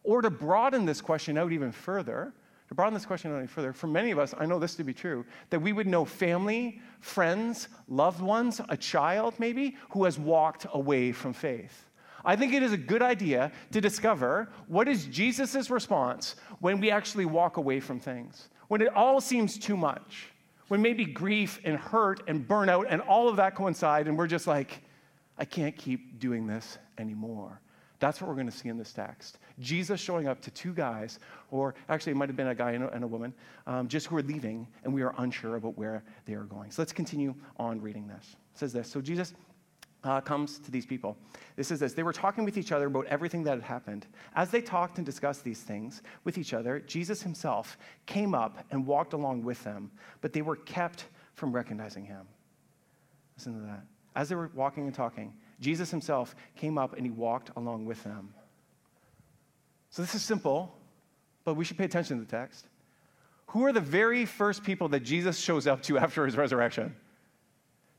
Or 0.03 0.21
to 0.21 0.29
broaden 0.29 0.85
this 0.85 1.01
question 1.01 1.35
out 1.35 1.51
even 1.51 1.71
further, 1.71 2.31
to 2.73 2.75
broaden 2.75 2.95
this 2.95 3.05
question 3.05 3.35
any 3.37 3.45
further, 3.45 3.71
for 3.71 3.85
many 3.85 4.09
of 4.09 4.17
us, 4.17 4.33
I 4.37 4.47
know 4.47 4.57
this 4.57 4.73
to 4.75 4.83
be 4.83 4.95
true, 4.95 5.25
that 5.51 5.59
we 5.59 5.73
would 5.73 5.85
know 5.85 6.05
family, 6.05 6.81
friends, 7.01 7.67
loved 7.87 8.19
ones, 8.19 8.59
a 8.67 8.75
child 8.75 9.35
maybe, 9.37 9.77
who 9.91 10.05
has 10.05 10.17
walked 10.17 10.65
away 10.73 11.11
from 11.11 11.33
faith. 11.33 11.89
I 12.25 12.35
think 12.35 12.51
it 12.51 12.63
is 12.63 12.71
a 12.71 12.77
good 12.77 13.03
idea 13.03 13.51
to 13.71 13.79
discover 13.79 14.49
what 14.67 14.87
is 14.87 15.05
Jesus' 15.05 15.69
response 15.69 16.35
when 16.61 16.79
we 16.79 16.89
actually 16.89 17.25
walk 17.25 17.57
away 17.57 17.79
from 17.79 17.99
things, 17.99 18.49
when 18.69 18.81
it 18.81 18.89
all 18.95 19.21
seems 19.21 19.59
too 19.59 19.77
much, 19.77 20.29
when 20.67 20.81
maybe 20.81 21.05
grief 21.05 21.59
and 21.63 21.77
hurt 21.77 22.23
and 22.27 22.47
burnout 22.47 22.85
and 22.89 23.01
all 23.01 23.29
of 23.29 23.35
that 23.35 23.53
coincide, 23.53 24.07
and 24.07 24.17
we're 24.17 24.25
just 24.25 24.47
like, 24.47 24.81
I 25.37 25.45
can't 25.45 25.77
keep 25.77 26.19
doing 26.19 26.47
this 26.47 26.79
anymore. 26.97 27.61
That's 28.03 28.19
what 28.19 28.27
we're 28.27 28.35
going 28.35 28.51
to 28.51 28.57
see 28.57 28.67
in 28.67 28.77
this 28.77 28.91
text. 28.91 29.39
Jesus 29.61 29.97
showing 29.97 30.27
up 30.27 30.41
to 30.41 30.51
two 30.51 30.73
guys, 30.73 31.19
or 31.51 31.73
actually, 31.87 32.11
it 32.11 32.15
might 32.15 32.27
have 32.27 32.35
been 32.35 32.49
a 32.49 32.53
guy 32.53 32.71
and 32.71 32.83
a, 32.83 32.89
and 32.89 33.01
a 33.01 33.07
woman, 33.07 33.33
um, 33.65 33.87
just 33.87 34.07
who 34.07 34.17
are 34.17 34.21
leaving, 34.21 34.67
and 34.83 34.93
we 34.93 35.03
are 35.03 35.15
unsure 35.19 35.55
about 35.55 35.77
where 35.77 36.03
they 36.25 36.33
are 36.33 36.43
going. 36.43 36.69
So 36.69 36.81
let's 36.81 36.91
continue 36.91 37.33
on 37.55 37.79
reading 37.79 38.05
this. 38.05 38.35
It 38.55 38.59
says 38.59 38.73
this 38.73 38.89
So 38.89 38.99
Jesus 38.99 39.33
uh, 40.03 40.19
comes 40.19 40.59
to 40.59 40.69
these 40.69 40.85
people. 40.85 41.15
This 41.55 41.71
is 41.71 41.79
this. 41.79 41.93
They 41.93 42.03
were 42.03 42.11
talking 42.11 42.43
with 42.43 42.57
each 42.57 42.73
other 42.73 42.87
about 42.87 43.05
everything 43.05 43.41
that 43.45 43.53
had 43.53 43.63
happened. 43.63 44.05
As 44.35 44.51
they 44.51 44.59
talked 44.59 44.97
and 44.97 45.05
discussed 45.05 45.45
these 45.45 45.61
things 45.61 46.01
with 46.25 46.37
each 46.37 46.53
other, 46.53 46.81
Jesus 46.81 47.21
himself 47.21 47.77
came 48.05 48.35
up 48.35 48.65
and 48.71 48.85
walked 48.85 49.13
along 49.13 49.43
with 49.43 49.63
them, 49.63 49.89
but 50.19 50.33
they 50.33 50.41
were 50.41 50.57
kept 50.57 51.05
from 51.35 51.53
recognizing 51.53 52.03
him. 52.03 52.27
Listen 53.37 53.61
to 53.61 53.65
that. 53.65 53.85
As 54.13 54.27
they 54.27 54.35
were 54.35 54.51
walking 54.53 54.87
and 54.87 54.93
talking, 54.93 55.33
Jesus 55.63 55.89
himself 55.89 56.35
came 56.57 56.77
up 56.77 56.93
and 56.95 57.05
he 57.05 57.09
walked 57.09 57.49
along 57.55 57.85
with 57.85 58.03
them. 58.03 58.33
So 59.89 60.01
this 60.01 60.13
is 60.13 60.21
simple, 60.21 60.75
but 61.45 61.55
we 61.55 61.63
should 61.63 61.77
pay 61.77 61.85
attention 61.85 62.19
to 62.19 62.25
the 62.25 62.29
text. 62.29 62.67
Who 63.47 63.65
are 63.65 63.71
the 63.71 63.81
very 63.81 64.25
first 64.25 64.63
people 64.63 64.89
that 64.89 65.01
Jesus 65.01 65.39
shows 65.39 65.65
up 65.65 65.81
to 65.83 65.97
after 66.05 66.25
his 66.25 66.35
resurrection? 66.35 66.95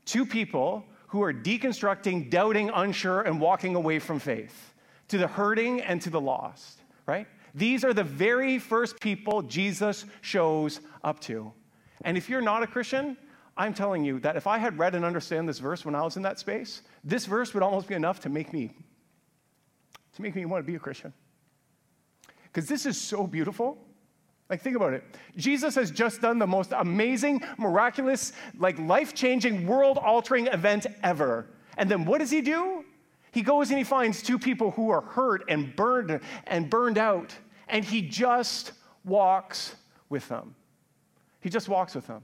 Two 0.05 0.25
people 0.25 0.85
who 1.07 1.23
are 1.23 1.33
deconstructing, 1.33 2.29
doubting, 2.29 2.69
unsure, 2.73 3.21
and 3.21 3.41
walking 3.41 3.75
away 3.75 3.99
from 3.99 4.19
faith, 4.19 4.73
to 5.07 5.17
the 5.17 5.27
hurting 5.27 5.81
and 5.81 6.01
to 6.01 6.09
the 6.09 6.21
lost, 6.21 6.79
right? 7.05 7.27
These 7.55 7.83
are 7.83 7.93
the 7.93 8.03
very 8.03 8.59
first 8.59 8.99
people 8.99 9.41
Jesus 9.41 10.05
shows 10.21 10.81
up 11.03 11.19
to. 11.21 11.53
And 12.03 12.17
if 12.17 12.29
you're 12.29 12.41
not 12.41 12.61
a 12.61 12.67
Christian, 12.67 13.17
I'm 13.57 13.73
telling 13.73 14.03
you 14.03 14.19
that 14.19 14.35
if 14.35 14.47
I 14.47 14.57
had 14.57 14.77
read 14.77 14.95
and 14.95 15.05
understand 15.05 15.47
this 15.47 15.59
verse 15.59 15.85
when 15.85 15.95
I 15.95 16.01
was 16.01 16.17
in 16.17 16.23
that 16.23 16.39
space, 16.39 16.81
this 17.03 17.25
verse 17.25 17.53
would 17.53 17.63
almost 17.63 17.87
be 17.87 17.95
enough 17.95 18.19
to 18.21 18.29
make 18.29 18.51
me 18.51 18.73
to 20.15 20.21
make 20.21 20.35
me 20.35 20.45
want 20.45 20.65
to 20.65 20.71
be 20.71 20.75
a 20.75 20.79
Christian. 20.79 21.13
Because 22.43 22.69
this 22.69 22.85
is 22.85 22.99
so 22.99 23.27
beautiful. 23.27 23.77
Like, 24.49 24.61
think 24.61 24.75
about 24.75 24.93
it. 24.93 25.03
Jesus 25.35 25.75
has 25.75 25.91
just 25.91 26.21
done 26.21 26.39
the 26.39 26.47
most 26.47 26.71
amazing, 26.71 27.43
miraculous, 27.57 28.31
like 28.57 28.79
life 28.79 29.13
changing, 29.13 29.67
world 29.67 29.97
altering 29.97 30.47
event 30.47 30.87
ever. 31.03 31.47
And 31.77 31.91
then 31.91 32.05
what 32.05 32.19
does 32.19 32.31
he 32.31 32.41
do? 32.41 32.85
He 33.31 33.41
goes 33.41 33.69
and 33.69 33.77
he 33.77 33.83
finds 33.83 34.21
two 34.21 34.39
people 34.39 34.71
who 34.71 34.89
are 34.89 35.01
hurt 35.01 35.43
and 35.49 35.75
burned 35.75 36.21
and 36.47 36.69
burned 36.69 36.97
out, 36.97 37.35
and 37.67 37.83
he 37.83 38.01
just 38.01 38.71
walks 39.03 39.75
with 40.07 40.25
them. 40.29 40.55
He 41.41 41.49
just 41.49 41.67
walks 41.67 41.95
with 41.95 42.07
them. 42.07 42.23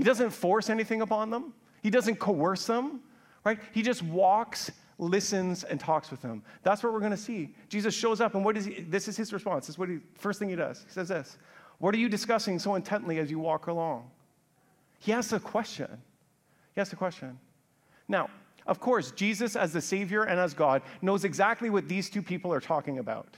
He 0.00 0.04
doesn't 0.04 0.30
force 0.30 0.70
anything 0.70 1.02
upon 1.02 1.28
them, 1.28 1.52
he 1.82 1.90
doesn't 1.90 2.16
coerce 2.16 2.64
them, 2.64 3.00
right? 3.44 3.58
He 3.74 3.82
just 3.82 4.02
walks, 4.02 4.70
listens, 4.96 5.62
and 5.62 5.78
talks 5.78 6.10
with 6.10 6.22
them. 6.22 6.42
That's 6.62 6.82
what 6.82 6.94
we're 6.94 7.00
going 7.00 7.10
to 7.10 7.18
see. 7.18 7.54
Jesus 7.68 7.94
shows 7.94 8.18
up, 8.22 8.34
and 8.34 8.42
what 8.42 8.56
is 8.56 8.64
he? 8.64 8.80
This 8.80 9.08
is 9.08 9.16
his 9.18 9.30
response. 9.30 9.66
This 9.66 9.74
is 9.74 9.78
what 9.78 9.90
he, 9.90 9.98
first 10.14 10.38
thing 10.38 10.48
he 10.48 10.56
does. 10.56 10.84
He 10.86 10.90
says 10.90 11.08
this 11.08 11.36
What 11.80 11.94
are 11.94 11.98
you 11.98 12.08
discussing 12.08 12.58
so 12.58 12.76
intently 12.76 13.18
as 13.18 13.30
you 13.30 13.38
walk 13.38 13.66
along? 13.66 14.10
He 15.00 15.12
asks 15.12 15.34
a 15.34 15.38
question. 15.38 15.90
He 16.74 16.80
asks 16.80 16.94
a 16.94 16.96
question. 16.96 17.38
Now, 18.08 18.30
of 18.66 18.80
course, 18.80 19.10
Jesus, 19.10 19.54
as 19.54 19.74
the 19.74 19.82
Savior 19.82 20.22
and 20.22 20.40
as 20.40 20.54
God, 20.54 20.80
knows 21.02 21.24
exactly 21.24 21.68
what 21.68 21.88
these 21.88 22.08
two 22.08 22.22
people 22.22 22.54
are 22.54 22.60
talking 22.60 23.00
about. 23.00 23.36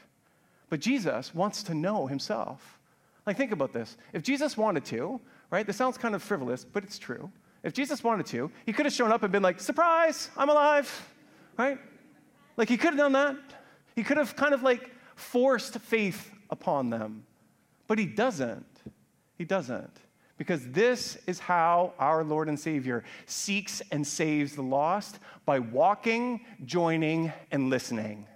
But 0.70 0.78
Jesus 0.78 1.34
wants 1.34 1.64
to 1.64 1.74
know 1.74 2.06
himself. 2.06 2.78
Like, 3.26 3.36
think 3.36 3.50
about 3.50 3.72
this. 3.72 3.96
If 4.12 4.22
Jesus 4.22 4.56
wanted 4.56 4.84
to, 4.86 5.20
right, 5.52 5.66
this 5.66 5.76
sounds 5.76 5.98
kind 5.98 6.14
of 6.14 6.22
frivolous, 6.22 6.64
but 6.64 6.82
it's 6.82 6.98
true. 6.98 7.30
If 7.62 7.72
Jesus 7.72 8.02
wanted 8.02 8.26
to, 8.26 8.50
he 8.66 8.72
could 8.72 8.86
have 8.86 8.92
shown 8.92 9.12
up 9.12 9.22
and 9.22 9.30
been 9.30 9.42
like, 9.42 9.60
surprise, 9.60 10.30
I'm 10.36 10.48
alive, 10.48 11.08
right? 11.56 11.78
Like, 12.56 12.68
he 12.68 12.76
could 12.76 12.90
have 12.90 12.98
done 12.98 13.12
that. 13.12 13.36
He 13.94 14.02
could 14.02 14.16
have 14.16 14.34
kind 14.34 14.54
of 14.54 14.62
like 14.62 14.90
forced 15.14 15.78
faith 15.78 16.30
upon 16.50 16.90
them. 16.90 17.24
But 17.86 17.98
he 17.98 18.06
doesn't. 18.06 18.66
He 19.36 19.44
doesn't. 19.44 19.90
Because 20.38 20.68
this 20.70 21.18
is 21.26 21.38
how 21.38 21.92
our 21.98 22.24
Lord 22.24 22.48
and 22.48 22.58
Savior 22.58 23.04
seeks 23.26 23.82
and 23.92 24.04
saves 24.04 24.56
the 24.56 24.62
lost 24.62 25.18
by 25.44 25.58
walking, 25.58 26.40
joining, 26.64 27.32
and 27.50 27.70
listening. 27.70 28.26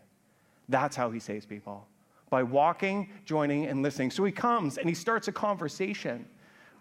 That's 0.68 0.94
how 0.94 1.10
he 1.10 1.18
saves 1.18 1.46
people. 1.46 1.88
By 2.30 2.42
walking, 2.42 3.10
joining, 3.24 3.66
and 3.66 3.82
listening. 3.82 4.10
So 4.10 4.24
he 4.24 4.32
comes 4.32 4.78
and 4.78 4.88
he 4.88 4.94
starts 4.94 5.28
a 5.28 5.32
conversation, 5.32 6.26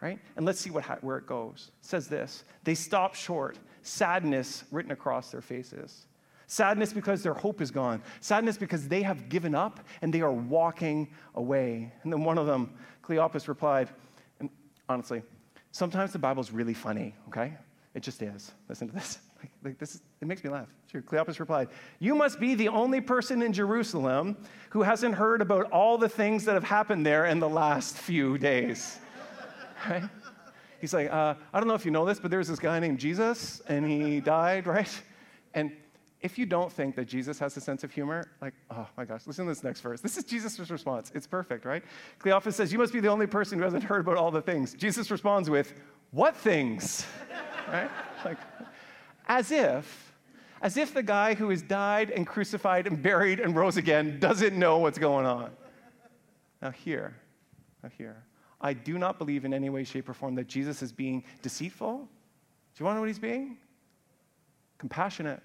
right? 0.01 0.19
And 0.35 0.45
let's 0.45 0.59
see 0.59 0.69
what, 0.69 1.03
where 1.03 1.17
it 1.17 1.27
goes. 1.27 1.71
It 1.79 1.85
says 1.85 2.07
this 2.07 2.43
They 2.63 2.75
stop 2.75 3.15
short, 3.15 3.57
sadness 3.81 4.63
written 4.71 4.91
across 4.91 5.31
their 5.31 5.41
faces. 5.41 6.07
Sadness 6.47 6.93
because 6.93 7.23
their 7.23 7.33
hope 7.33 7.59
is 7.61 7.71
gone. 7.71 8.01
Sadness 8.19 8.57
because 8.57 8.87
they 8.87 9.01
have 9.01 9.29
given 9.29 9.55
up 9.55 9.79
and 10.01 10.13
they 10.13 10.21
are 10.21 10.31
walking 10.31 11.09
away. 11.33 11.91
And 12.03 12.13
then 12.13 12.23
one 12.23 12.37
of 12.37 12.45
them, 12.45 12.71
Cleopas, 13.03 13.47
replied, 13.47 13.89
and 14.39 14.49
honestly, 14.87 15.23
sometimes 15.71 16.13
the 16.13 16.19
Bible's 16.19 16.51
really 16.51 16.75
funny, 16.75 17.15
okay? 17.29 17.53
It 17.95 18.03
just 18.03 18.21
is. 18.21 18.51
Listen 18.69 18.87
to 18.87 18.93
this. 18.93 19.19
Like, 19.37 19.51
like 19.63 19.77
this 19.77 19.95
is, 19.95 20.01
it 20.21 20.27
makes 20.27 20.43
me 20.43 20.49
laugh. 20.49 20.69
Sure. 20.89 21.01
Cleopas 21.01 21.39
replied, 21.39 21.67
You 21.99 22.15
must 22.15 22.39
be 22.39 22.55
the 22.55 22.69
only 22.69 23.01
person 23.01 23.43
in 23.43 23.51
Jerusalem 23.53 24.37
who 24.69 24.81
hasn't 24.81 25.13
heard 25.13 25.41
about 25.41 25.69
all 25.71 25.97
the 25.97 26.09
things 26.09 26.45
that 26.45 26.53
have 26.53 26.63
happened 26.63 27.05
there 27.05 27.25
in 27.25 27.39
the 27.39 27.49
last 27.49 27.97
few 27.97 28.37
days. 28.37 28.97
right? 29.89 30.03
He's 30.79 30.93
like, 30.93 31.11
uh, 31.11 31.35
I 31.53 31.59
don't 31.59 31.67
know 31.67 31.73
if 31.73 31.85
you 31.85 31.91
know 31.91 32.05
this, 32.05 32.19
but 32.19 32.31
there's 32.31 32.47
this 32.47 32.59
guy 32.59 32.79
named 32.79 32.99
Jesus, 32.99 33.61
and 33.67 33.89
he 33.89 34.19
died, 34.19 34.67
right? 34.77 35.01
And 35.53 35.71
if 36.21 36.37
you 36.37 36.45
don't 36.45 36.71
think 36.71 36.95
that 36.95 37.05
Jesus 37.05 37.37
has 37.39 37.55
a 37.55 37.61
sense 37.61 37.83
of 37.83 37.91
humor, 37.91 38.23
like, 38.41 38.53
oh 38.71 38.87
my 38.97 39.05
gosh, 39.05 39.27
listen 39.27 39.45
to 39.45 39.51
this 39.51 39.63
next 39.63 39.81
verse. 39.81 40.01
This 40.01 40.17
is 40.17 40.23
Jesus' 40.23 40.69
response. 40.69 41.11
It's 41.13 41.27
perfect, 41.27 41.65
right? 41.65 41.83
Cleopas 42.19 42.53
says, 42.53 42.71
You 42.71 42.79
must 42.79 42.93
be 42.93 42.99
the 42.99 43.09
only 43.09 43.27
person 43.27 43.59
who 43.59 43.63
hasn't 43.63 43.83
heard 43.83 44.01
about 44.01 44.17
all 44.17 44.31
the 44.31 44.41
things. 44.41 44.73
Jesus 44.73 45.11
responds 45.11 45.49
with, 45.49 45.73
What 46.11 46.35
things? 46.35 47.05
right? 47.67 47.89
Like, 48.23 48.37
as 49.27 49.51
if, 49.51 50.13
as 50.61 50.77
if 50.77 50.93
the 50.93 51.03
guy 51.03 51.35
who 51.35 51.49
has 51.49 51.61
died 51.61 52.09
and 52.09 52.25
crucified 52.25 52.87
and 52.87 53.01
buried 53.01 53.39
and 53.39 53.55
rose 53.55 53.77
again 53.77 54.19
doesn't 54.19 54.57
know 54.57 54.79
what's 54.79 54.97
going 54.97 55.25
on. 55.25 55.51
Now, 56.61 56.71
here, 56.71 57.15
now, 57.83 57.89
here, 57.97 58.23
I 58.61 58.73
do 58.73 58.97
not 58.97 59.17
believe 59.17 59.45
in 59.45 59.53
any 59.53 59.69
way, 59.69 59.83
shape, 59.83 60.09
or 60.09 60.13
form 60.13 60.35
that 60.35 60.47
Jesus 60.47 60.81
is 60.81 60.91
being 60.91 61.23
deceitful. 61.41 61.97
Do 61.97 62.79
you 62.79 62.85
want 62.85 62.95
to 62.95 62.97
know 62.97 63.01
what 63.01 63.07
he's 63.07 63.19
being? 63.19 63.57
Compassionate 64.77 65.43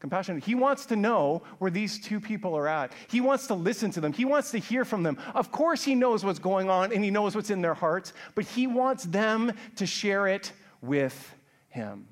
compassionate. 0.00 0.44
He 0.44 0.54
wants 0.54 0.86
to 0.86 0.96
know 0.96 1.42
where 1.58 1.70
these 1.70 1.98
two 1.98 2.20
people 2.20 2.56
are 2.56 2.68
at. 2.68 2.92
He 3.08 3.20
wants 3.20 3.46
to 3.48 3.54
listen 3.54 3.90
to 3.92 4.00
them. 4.00 4.12
He 4.12 4.24
wants 4.24 4.50
to 4.50 4.58
hear 4.58 4.84
from 4.84 5.02
them. 5.02 5.18
Of 5.34 5.50
course, 5.50 5.82
he 5.82 5.94
knows 5.94 6.24
what's 6.24 6.38
going 6.38 6.68
on 6.68 6.92
and 6.92 7.02
he 7.02 7.10
knows 7.10 7.34
what's 7.34 7.50
in 7.50 7.62
their 7.62 7.74
hearts, 7.74 8.12
but 8.34 8.44
he 8.44 8.66
wants 8.66 9.04
them 9.04 9.52
to 9.76 9.86
share 9.86 10.28
it 10.28 10.52
with 10.80 11.34
him. 11.70 12.06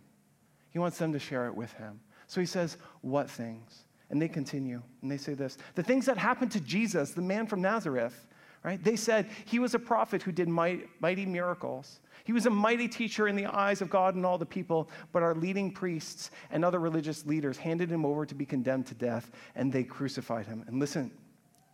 He 0.70 0.78
wants 0.78 0.98
them 0.98 1.12
to 1.12 1.18
share 1.18 1.46
it 1.46 1.54
with 1.54 1.72
him. 1.74 2.00
So 2.26 2.40
he 2.40 2.46
says, 2.46 2.78
What 3.02 3.30
things? 3.30 3.84
And 4.10 4.20
they 4.20 4.28
continue 4.28 4.82
and 5.02 5.10
they 5.10 5.16
say 5.16 5.34
this 5.34 5.58
The 5.74 5.82
things 5.82 6.06
that 6.06 6.18
happened 6.18 6.52
to 6.52 6.60
Jesus, 6.60 7.12
the 7.12 7.22
man 7.22 7.46
from 7.46 7.60
Nazareth, 7.60 8.26
right? 8.64 8.82
They 8.82 8.96
said 8.96 9.28
he 9.44 9.58
was 9.58 9.74
a 9.74 9.78
prophet 9.78 10.22
who 10.22 10.32
did 10.32 10.48
mighty 10.48 11.26
miracles. 11.26 12.00
He 12.24 12.32
was 12.32 12.46
a 12.46 12.50
mighty 12.50 12.88
teacher 12.88 13.28
in 13.28 13.36
the 13.36 13.46
eyes 13.46 13.82
of 13.82 13.90
God 13.90 14.14
and 14.14 14.24
all 14.24 14.38
the 14.38 14.46
people, 14.46 14.88
but 15.12 15.22
our 15.22 15.34
leading 15.34 15.70
priests 15.70 16.30
and 16.50 16.64
other 16.64 16.80
religious 16.80 17.26
leaders 17.26 17.58
handed 17.58 17.90
him 17.90 18.06
over 18.06 18.24
to 18.24 18.34
be 18.34 18.46
condemned 18.46 18.86
to 18.86 18.94
death, 18.94 19.30
and 19.54 19.70
they 19.70 19.84
crucified 19.84 20.46
him. 20.46 20.64
And 20.66 20.80
listen, 20.80 21.10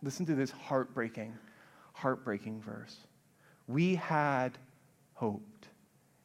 listen 0.03 0.25
to 0.25 0.35
this 0.35 0.51
heartbreaking, 0.51 1.33
heartbreaking 1.93 2.61
verse. 2.61 2.97
We 3.67 3.95
had 3.95 4.57
hoped 5.13 5.69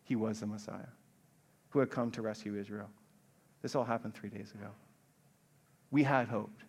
he 0.03 0.17
was 0.17 0.41
the 0.41 0.47
Messiah 0.47 0.89
who 1.71 1.79
had 1.79 1.91
come 1.91 2.11
to 2.11 2.23
rescue 2.23 2.57
Israel. 2.57 2.91
This 3.63 3.77
all 3.77 3.85
happened 3.85 4.15
three 4.15 4.31
days 4.31 4.53
ago. 4.53 4.69
We 5.93 6.03
had 6.03 6.27
hoped. 6.27 6.65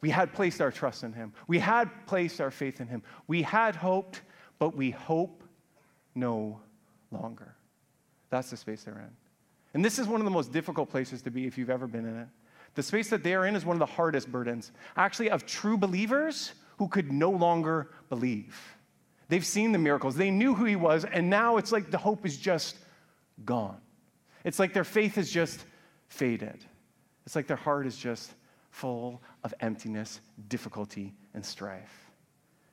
We 0.00 0.10
had 0.10 0.32
placed 0.32 0.60
our 0.60 0.70
trust 0.70 1.04
in 1.04 1.12
him. 1.12 1.32
We 1.46 1.58
had 1.58 1.90
placed 2.06 2.40
our 2.40 2.50
faith 2.50 2.80
in 2.80 2.88
him. 2.88 3.02
We 3.26 3.42
had 3.42 3.76
hoped, 3.76 4.22
but 4.58 4.74
we 4.74 4.90
hope 4.90 5.42
no 6.14 6.60
longer. 7.10 7.54
That's 8.30 8.50
the 8.50 8.56
space 8.56 8.84
they're 8.84 8.98
in. 8.98 9.10
And 9.74 9.84
this 9.84 9.98
is 9.98 10.06
one 10.06 10.20
of 10.20 10.24
the 10.24 10.30
most 10.30 10.52
difficult 10.52 10.90
places 10.90 11.22
to 11.22 11.30
be 11.30 11.46
if 11.46 11.58
you've 11.58 11.70
ever 11.70 11.86
been 11.86 12.06
in 12.06 12.16
it. 12.18 12.28
The 12.74 12.82
space 12.82 13.10
that 13.10 13.22
they're 13.22 13.46
in 13.46 13.56
is 13.56 13.64
one 13.64 13.74
of 13.74 13.80
the 13.80 13.94
hardest 13.94 14.30
burdens, 14.30 14.72
actually, 14.96 15.30
of 15.30 15.44
true 15.44 15.76
believers 15.76 16.52
who 16.78 16.88
could 16.88 17.12
no 17.12 17.30
longer 17.30 17.90
believe. 18.08 18.56
They've 19.28 19.44
seen 19.44 19.72
the 19.72 19.78
miracles, 19.78 20.16
they 20.16 20.30
knew 20.30 20.54
who 20.54 20.64
he 20.64 20.76
was, 20.76 21.04
and 21.04 21.30
now 21.30 21.56
it's 21.56 21.72
like 21.72 21.90
the 21.90 21.98
hope 21.98 22.24
is 22.24 22.36
just 22.36 22.76
gone. 23.44 23.80
It's 24.44 24.58
like 24.58 24.72
their 24.72 24.84
faith 24.84 25.18
is 25.18 25.30
just 25.30 25.64
faded. 26.08 26.64
It's 27.26 27.36
like 27.36 27.46
their 27.46 27.56
heart 27.56 27.86
is 27.86 27.96
just 27.96 28.32
full 28.70 29.22
of 29.44 29.54
emptiness, 29.60 30.20
difficulty, 30.48 31.14
and 31.34 31.44
strife. 31.44 32.10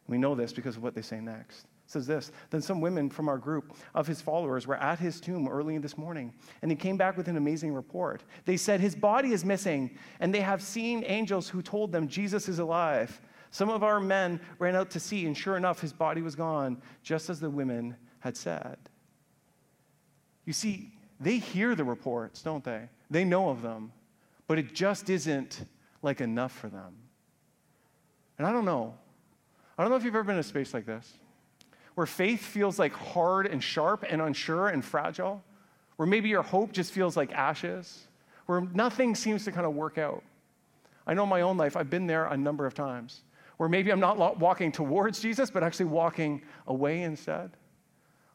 We 0.07 0.17
know 0.17 0.36
this 0.36 0.53
because 0.53 0.77
of 0.77 0.83
what 0.83 0.95
they 0.95 1.01
say 1.01 1.19
next 1.19 1.67
says 1.88 2.05
this 2.05 2.31
Then 2.50 2.62
some 2.62 2.81
women 2.81 3.09
from 3.09 3.27
our 3.27 3.38
group 3.38 3.75
of 3.95 4.07
his 4.07 4.21
followers 4.21 4.67
were 4.67 4.75
at 4.75 5.00
his 5.00 5.19
tomb 5.19 5.47
early 5.47 5.77
this 5.77 5.97
morning, 5.97 6.33
and 6.62 6.69
he 6.69 6.77
came 6.77 6.97
back 6.97 7.17
with 7.17 7.27
an 7.27 7.38
amazing 7.38 7.74
report. 7.74 8.24
They 8.45 8.57
said, 8.57 8.79
His 8.79 8.95
body 8.95 9.31
is 9.31 9.43
missing, 9.43 9.97
and 10.19 10.33
they 10.33 10.41
have 10.41 10.62
seen 10.62 11.03
angels 11.05 11.50
who 11.50 11.62
told 11.62 11.91
them 11.91 12.07
Jesus 12.07 12.47
is 12.47 12.59
alive. 12.59 13.19
Some 13.50 13.69
of 13.69 13.83
our 13.83 14.00
men 14.00 14.41
ran 14.59 14.75
out 14.75 14.89
to 14.91 15.00
see, 15.00 15.25
and 15.25 15.36
sure 15.36 15.57
enough, 15.57 15.79
his 15.79 15.93
body 15.93 16.21
was 16.21 16.36
gone, 16.36 16.81
just 17.01 17.29
as 17.29 17.39
the 17.39 17.50
women 17.50 17.95
had 18.19 18.36
said. 18.36 18.77
You 20.45 20.53
see, 20.53 20.91
they 21.19 21.38
hear 21.38 21.74
the 21.74 21.83
reports, 21.83 22.41
don't 22.41 22.63
they? 22.63 22.89
They 23.09 23.24
know 23.24 23.50
of 23.50 23.62
them, 23.62 23.93
but 24.47 24.59
it 24.59 24.74
just 24.74 25.09
isn't 25.09 25.62
like 26.01 26.22
enough 26.22 26.51
for 26.51 26.70
them. 26.70 26.94
And 28.38 28.46
I 28.48 28.51
don't 28.51 28.66
know. 28.66 28.94
I 29.77 29.84
don't 29.84 29.92
know 29.92 29.98
if 29.98 30.04
you've 30.04 30.16
ever 30.16 30.24
been 30.24 30.36
in 30.36 30.39
a 30.39 30.44
space 30.44 30.74
like 30.74 30.86
this 30.86 31.13
where 31.98 32.06
faith 32.06 32.42
feels 32.42 32.77
like 32.77 32.94
hard 32.94 33.48
and 33.48 33.63
sharp 33.63 34.06
and 34.08 34.22
unsure 34.22 34.68
and 34.68 34.86
fragile, 34.86 35.44
where 35.96 36.06
maybe 36.06 36.30
your 36.30 36.44
hope 36.44 36.72
just 36.72 36.92
feels 36.92 37.18
like 37.18 37.32
ashes, 37.32 38.06
where 38.46 38.62
nothing 38.62 39.16
seems 39.16 39.44
to 39.46 39.51
kind 39.51 39.66
of 39.66 39.74
work 39.74 39.98
out. 39.98 40.22
I 41.08 41.16
know 41.16 41.25
my 41.25 41.42
own 41.42 41.58
life, 41.58 41.75
I've 41.75 41.89
been 41.89 42.06
there 42.06 42.27
a 42.27 42.38
number 42.38 42.68
of 42.68 42.75
times, 42.75 43.24
where 43.58 43.68
maybe 43.68 43.92
I'm 43.92 44.00
not 44.00 44.38
walking 44.38 44.72
towards 44.72 45.20
Jesus, 45.20 45.50
but 45.50 45.63
actually 45.63 45.88
walking 45.88 46.44
away 46.68 47.01
instead. 47.01 47.50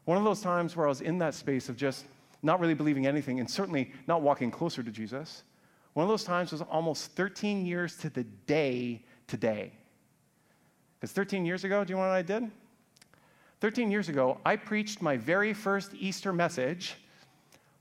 One 0.07 0.19
of 0.19 0.25
those 0.25 0.41
times 0.41 0.75
where 0.75 0.87
I 0.87 0.89
was 0.89 1.01
in 1.01 1.19
that 1.19 1.33
space 1.33 1.69
of 1.69 1.77
just 1.77 2.05
not 2.43 2.59
really 2.59 2.75
believing 2.75 3.07
anything 3.07 3.39
and 3.39 3.49
certainly 3.49 3.93
not 4.09 4.23
walking 4.23 4.51
closer 4.51 4.83
to 4.83 4.91
Jesus. 4.91 5.45
One 5.95 6.05
of 6.05 6.09
those 6.09 6.25
times 6.25 6.53
was 6.53 6.63
almost 6.63 7.13
13 7.13 7.67
years 7.67 7.97
to 7.99 8.11
the 8.11 8.25
day 8.25 9.05
today. 9.27 9.73
Because 10.99 11.13
13 11.13 11.45
years 11.45 11.65
ago, 11.65 11.85
do 11.85 11.91
you 11.91 11.97
know 11.97 12.03
what 12.03 12.11
I 12.11 12.23
did? 12.23 12.51
13 13.61 13.91
years 13.91 14.09
ago, 14.09 14.39
I 14.45 14.57
preached 14.57 15.03
my 15.03 15.17
very 15.17 15.53
first 15.53 15.93
Easter 15.95 16.33
message 16.33 16.97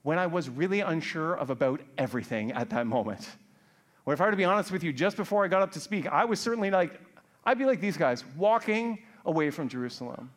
when 0.04 0.20
I 0.20 0.28
was 0.28 0.50
really 0.50 0.82
unsure 0.82 1.36
of 1.36 1.50
about 1.50 1.82
everything 1.98 2.52
at 2.52 2.70
that 2.72 2.88
moment. 2.88 3.30
Or 4.06 4.14
if 4.14 4.22
I 4.22 4.26
were 4.26 4.32
to 4.32 4.38
be 4.38 4.46
honest 4.46 4.72
with 4.72 4.84
you, 4.84 4.92
just 4.92 5.16
before 5.16 5.46
I 5.46 5.48
got 5.48 5.62
up 5.62 5.72
to 5.74 5.80
speak, 5.80 6.08
I 6.08 6.26
was 6.26 6.40
certainly 6.40 6.72
like, 6.72 7.00
I'd 7.46 7.58
be 7.58 7.66
like 7.66 7.80
these 7.80 7.98
guys, 7.98 8.24
walking 8.36 9.00
away 9.26 9.52
from 9.52 9.70
Jerusalem. 9.70 10.32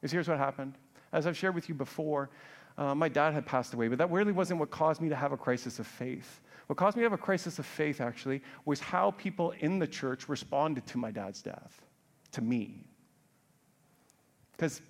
Because 0.00 0.12
here's 0.12 0.28
what 0.28 0.38
happened. 0.38 0.74
As 1.12 1.26
I've 1.26 1.36
shared 1.36 1.54
with 1.54 1.68
you 1.68 1.74
before, 1.74 2.30
uh, 2.76 2.94
my 2.94 3.08
dad 3.08 3.34
had 3.34 3.44
passed 3.44 3.74
away, 3.74 3.88
but 3.88 3.98
that 3.98 4.10
really 4.10 4.32
wasn't 4.32 4.60
what 4.60 4.70
caused 4.70 5.00
me 5.00 5.08
to 5.08 5.16
have 5.16 5.32
a 5.32 5.36
crisis 5.36 5.78
of 5.78 5.86
faith. 5.86 6.40
What 6.68 6.76
caused 6.76 6.96
me 6.96 7.00
to 7.00 7.06
have 7.06 7.18
a 7.18 7.22
crisis 7.22 7.58
of 7.58 7.66
faith, 7.66 8.00
actually, 8.00 8.42
was 8.66 8.78
how 8.78 9.10
people 9.12 9.52
in 9.58 9.78
the 9.78 9.86
church 9.86 10.28
responded 10.28 10.86
to 10.88 10.98
my 10.98 11.10
dad's 11.10 11.42
death, 11.42 11.82
to 12.32 12.42
me. 12.42 12.84
Because 14.52 14.82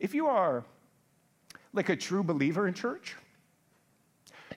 if 0.00 0.14
you 0.14 0.26
are 0.26 0.64
like 1.72 1.88
a 1.88 1.96
true 1.96 2.24
believer 2.24 2.66
in 2.66 2.74
church, 2.74 3.16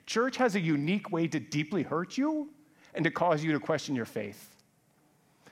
church 0.06 0.36
has 0.38 0.56
a 0.56 0.60
unique 0.60 1.12
way 1.12 1.28
to 1.28 1.38
deeply 1.38 1.84
hurt 1.84 2.18
you 2.18 2.48
and 2.94 3.04
to 3.04 3.12
cause 3.12 3.44
you 3.44 3.52
to 3.52 3.60
question 3.60 3.94
your 3.94 4.04
faith. 4.04 4.56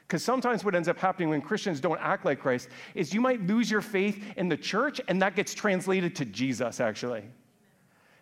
Because 0.08 0.24
sometimes 0.24 0.64
what 0.64 0.74
ends 0.74 0.88
up 0.88 0.98
happening 0.98 1.28
when 1.28 1.42
Christians 1.42 1.78
don't 1.78 2.00
act 2.00 2.24
like 2.24 2.40
Christ 2.40 2.70
is 2.96 3.14
you 3.14 3.20
might 3.20 3.40
lose 3.46 3.70
your 3.70 3.82
faith 3.82 4.20
in 4.36 4.48
the 4.48 4.56
church, 4.56 5.00
and 5.06 5.22
that 5.22 5.36
gets 5.36 5.54
translated 5.54 6.16
to 6.16 6.24
Jesus, 6.24 6.80
actually. 6.80 7.22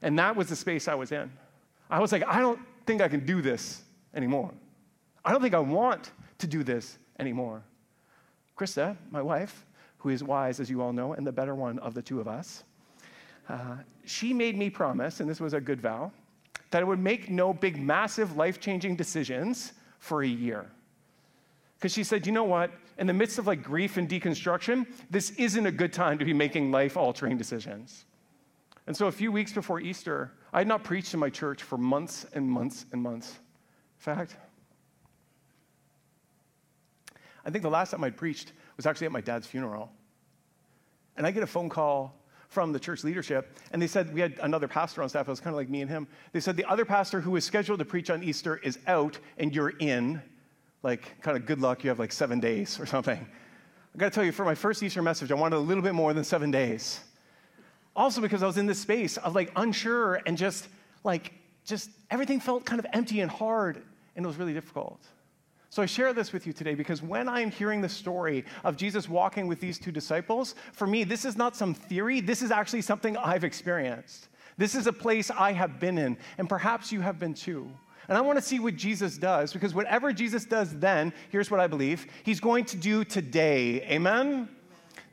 And 0.03 0.19
that 0.19 0.37
was 0.37 0.49
the 0.49 0.57
space 0.57 0.89
I 0.89 0.95
was 0.95 1.13
in. 1.13 1.31
I 1.91 2.01
was 2.01 2.13
like, 2.13 2.25
I 2.27 2.41
don't 2.41 2.61
think 2.87 3.01
I 3.01 3.09
can 3.09 3.25
do 3.25 3.41
this 3.41 3.83
anymore. 4.15 4.53
I 5.25 5.33
don't 5.33 5.43
think 5.43 5.55
I 5.55 5.61
want 5.61 6.11
to 6.39 6.47
do 6.47 6.63
this 6.63 6.99
anymore. 7.19 7.63
Krista, 8.57 8.97
my 9.11 9.23
wife, 9.23 9.65
who 9.99 10.11
is 10.11 10.23
wise, 10.23 10.61
as 10.61 10.71
you 10.71 10.83
all 10.83 10.93
know, 10.93 11.13
and 11.13 11.27
the 11.27 11.33
better 11.33 11.55
one 11.55 11.79
of 11.81 11.95
the 11.95 12.03
two 12.03 12.21
of 12.21 12.29
us, 12.29 12.65
uh, 13.49 13.77
she 14.05 14.33
made 14.33 14.57
me 14.57 14.71
promise, 14.71 15.21
and 15.21 15.29
this 15.29 15.41
was 15.41 15.55
a 15.55 15.61
good 15.61 15.81
vow, 15.81 16.11
that 16.71 16.83
I 16.83 16.85
would 16.85 16.99
make 16.99 17.31
no 17.31 17.53
big, 17.53 17.81
massive, 17.81 18.37
life 18.37 18.61
changing 18.61 18.97
decisions 18.97 19.73
for 19.99 20.23
a 20.23 20.27
year. 20.27 20.67
Because 21.79 21.93
she 21.93 22.05
said, 22.05 22.27
you 22.27 22.33
know 22.33 22.45
what? 22.45 22.71
In 22.99 23.07
the 23.07 23.13
midst 23.13 23.39
of 23.39 23.47
like 23.47 23.63
grief 23.63 23.99
and 23.99 24.09
deconstruction, 24.09 24.87
this 25.11 25.31
isn't 25.33 25.67
a 25.67 25.71
good 25.71 25.93
time 25.93 26.19
to 26.19 26.25
be 26.25 26.33
making 26.33 26.71
life 26.71 26.97
altering 26.97 27.37
decisions. 27.37 28.05
And 28.87 28.97
so 28.97 29.09
a 29.09 29.13
few 29.13 29.33
weeks 29.33 29.53
before 29.53 29.81
Easter, 29.81 30.33
I 30.53 30.59
had 30.59 30.69
not 30.69 30.85
preached 30.85 31.13
in 31.13 31.21
my 31.21 31.31
church 31.31 31.63
for 31.63 31.77
months 31.77 32.25
and 32.33 32.49
months 32.49 32.87
and 32.93 33.03
months. 33.03 33.31
In 33.31 34.15
fact, 34.15 34.37
I 37.45 37.51
think 37.51 37.63
the 37.63 37.71
last 37.71 37.91
time 37.91 38.05
I'd 38.05 38.17
preached 38.17 38.53
was 38.77 38.87
actually 38.87 39.07
at 39.07 39.13
my 39.13 39.21
dad's 39.21 39.47
funeral. 39.47 39.91
And 41.17 41.27
I 41.27 41.31
get 41.31 41.43
a 41.43 41.47
phone 41.47 41.69
call 41.69 42.15
from 42.49 42.73
the 42.73 42.79
church 42.79 43.03
leadership, 43.03 43.57
and 43.73 43.83
they 43.83 43.87
said 43.87 44.15
we 44.15 44.21
had 44.21 44.39
another 44.43 44.69
pastor 44.69 45.03
on 45.03 45.09
staff. 45.09 45.27
It 45.27 45.31
was 45.31 45.41
kind 45.41 45.53
of 45.53 45.59
like 45.59 45.69
me 45.69 45.81
and 45.81 45.91
him. 45.91 46.07
They 46.33 46.41
said 46.41 46.57
the 46.57 46.65
other 46.65 46.85
pastor 46.85 47.21
who 47.21 47.33
was 47.33 47.45
scheduled 47.45 47.81
to 47.81 47.85
preach 47.85 48.09
on 48.09 48.23
Easter 48.23 48.59
is 48.59 48.79
out, 48.87 49.19
and 49.39 49.55
you're 49.55 49.71
in 49.71 50.23
like, 50.83 51.21
kind 51.23 51.37
of 51.37 51.47
good 51.47 51.61
luck, 51.61 51.83
you 51.83 51.91
have 51.91 51.99
like 51.99 52.13
seven 52.13 52.39
days 52.39 52.79
or 52.79 52.87
something. 52.87 53.19
I 53.19 53.99
gotta 53.99 54.11
tell 54.15 54.25
you, 54.25 54.31
for 54.31 54.45
my 54.45 54.55
first 54.55 54.83
Easter 54.83 55.03
message, 55.03 55.33
I 55.33 55.35
wanted 55.35 55.57
a 55.57 55.61
little 55.61 55.83
bit 55.83 55.95
more 55.95 56.13
than 56.13 56.23
seven 56.23 56.51
days. 56.51 57.01
Also, 57.97 58.21
because 58.21 58.43
I 58.43 58.47
was 58.47 58.59
in 58.59 58.67
this 58.67 58.79
space 58.79 59.17
of 59.17 59.35
like 59.35 59.51
unsure 59.57 60.21
and 60.27 60.37
just 60.37 60.69
like, 61.03 61.33
just 61.65 61.91
everything 62.11 62.39
felt 62.39 62.67
kind 62.67 62.79
of 62.79 62.87
empty 62.93 63.21
and 63.21 63.31
hard, 63.31 63.83
and 64.15 64.25
it 64.25 64.29
was 64.29 64.37
really 64.37 64.53
difficult. 64.53 65.01
So 65.71 65.83
I 65.83 65.87
share 65.87 66.13
this 66.13 66.33
with 66.33 66.47
you 66.47 66.53
today 66.53 66.75
because 66.75 67.03
when 67.03 67.29
I'm 67.29 67.51
hearing 67.51 67.81
the 67.81 67.89
story 67.89 68.45
of 68.65 68.77
Jesus 68.77 69.09
walking 69.09 69.47
with 69.47 69.61
these 69.61 69.79
two 69.79 69.91
disciples, 69.91 70.55
for 70.73 70.87
me, 70.87 71.05
this 71.05 71.25
is 71.25 71.37
not 71.37 71.57
some 71.57 71.75
theory, 71.75 72.21
this 72.21 72.43
is 72.43 72.51
actually 72.51 72.83
something 72.83 73.17
I've 73.17 73.45
experienced. 73.45 74.29
This 74.59 74.75
is 74.75 74.87
a 74.87 74.93
place 74.93 75.31
I 75.31 75.53
have 75.53 75.81
been 75.81 75.99
in, 75.99 76.17
and 76.39 76.49
perhaps 76.49 76.93
you 76.93 77.01
have 77.01 77.19
been 77.19 77.35
too. 77.35 77.71
And 78.09 78.17
I 78.17 78.21
want 78.21 78.39
to 78.39 78.43
see 78.43 78.61
what 78.61 78.77
Jesus 78.77 79.19
does 79.19 79.53
because 79.53 79.75
whatever 79.75 80.13
Jesus 80.13 80.45
does 80.45 80.79
then, 80.79 81.13
here's 81.31 81.51
what 81.51 81.61
I 81.61 81.67
believe 81.67 82.07
he's 82.23 82.41
going 82.41 82.65
to 82.67 82.77
do 82.77 83.05
today. 83.05 83.83
Amen? 83.83 84.27
Amen? 84.27 84.49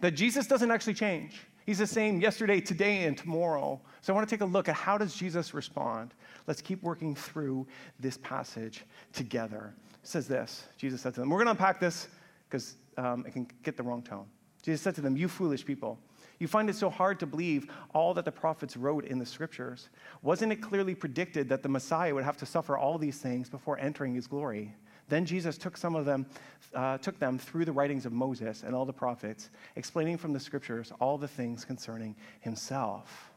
That 0.01 0.11
Jesus 0.11 0.47
doesn't 0.47 0.69
actually 0.69 0.93
change. 0.93 1.41
He's 1.65 1.77
the 1.77 1.87
same 1.87 2.19
yesterday, 2.19 2.59
today, 2.59 3.05
and 3.05 3.17
tomorrow. 3.17 3.79
So 4.01 4.13
I 4.13 4.15
want 4.15 4.27
to 4.27 4.35
take 4.35 4.41
a 4.41 4.45
look 4.45 4.67
at 4.67 4.75
how 4.75 4.97
does 4.97 5.15
Jesus 5.15 5.53
respond. 5.53 6.13
Let's 6.47 6.61
keep 6.61 6.83
working 6.83 7.15
through 7.15 7.67
this 7.99 8.17
passage 8.17 8.83
together. 9.13 9.73
It 9.93 10.07
says 10.07 10.27
this 10.27 10.65
Jesus 10.77 11.01
said 11.01 11.13
to 11.15 11.21
them, 11.21 11.29
We're 11.29 11.37
going 11.37 11.47
to 11.47 11.51
unpack 11.51 11.79
this 11.79 12.07
because 12.49 12.75
um, 12.97 13.25
it 13.25 13.31
can 13.31 13.47
get 13.63 13.77
the 13.77 13.83
wrong 13.83 14.01
tone. 14.01 14.25
Jesus 14.61 14.81
said 14.81 14.95
to 14.95 15.01
them, 15.01 15.15
You 15.15 15.27
foolish 15.27 15.65
people. 15.65 15.99
You 16.39 16.47
find 16.47 16.69
it 16.69 16.75
so 16.75 16.89
hard 16.89 17.19
to 17.19 17.25
believe 17.25 17.71
all 17.93 18.13
that 18.15 18.25
the 18.25 18.31
prophets 18.31 18.75
wrote 18.75 19.05
in 19.05 19.17
the 19.17 19.25
scriptures. 19.25 19.89
Wasn't 20.23 20.51
it 20.51 20.57
clearly 20.57 20.95
predicted 20.95 21.47
that 21.49 21.63
the 21.63 21.69
Messiah 21.69 22.13
would 22.13 22.23
have 22.23 22.37
to 22.37 22.45
suffer 22.45 22.77
all 22.77 22.97
these 22.97 23.19
things 23.19 23.49
before 23.49 23.79
entering 23.79 24.15
his 24.15 24.27
glory? 24.27 24.75
Then 25.09 25.25
Jesus 25.25 25.57
took 25.57 25.77
some 25.77 25.95
of 25.95 26.05
them, 26.05 26.25
uh, 26.73 26.97
took 26.97 27.19
them 27.19 27.37
through 27.37 27.65
the 27.65 27.71
writings 27.71 28.05
of 28.05 28.13
Moses 28.13 28.63
and 28.63 28.73
all 28.73 28.85
the 28.85 28.93
prophets, 28.93 29.49
explaining 29.75 30.17
from 30.17 30.33
the 30.33 30.39
scriptures 30.39 30.91
all 30.99 31.17
the 31.17 31.27
things 31.27 31.65
concerning 31.65 32.15
himself. 32.41 33.31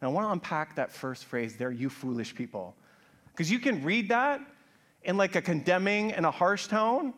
Now, 0.00 0.08
I 0.08 0.12
want 0.12 0.26
to 0.26 0.32
unpack 0.32 0.76
that 0.76 0.90
first 0.90 1.24
phrase 1.24 1.56
there, 1.56 1.70
you 1.70 1.88
foolish 1.88 2.34
people. 2.34 2.74
Because 3.32 3.50
you 3.50 3.58
can 3.58 3.82
read 3.84 4.08
that 4.08 4.40
in 5.04 5.16
like 5.16 5.36
a 5.36 5.42
condemning 5.42 6.12
and 6.12 6.26
a 6.26 6.30
harsh 6.30 6.66
tone, 6.66 7.14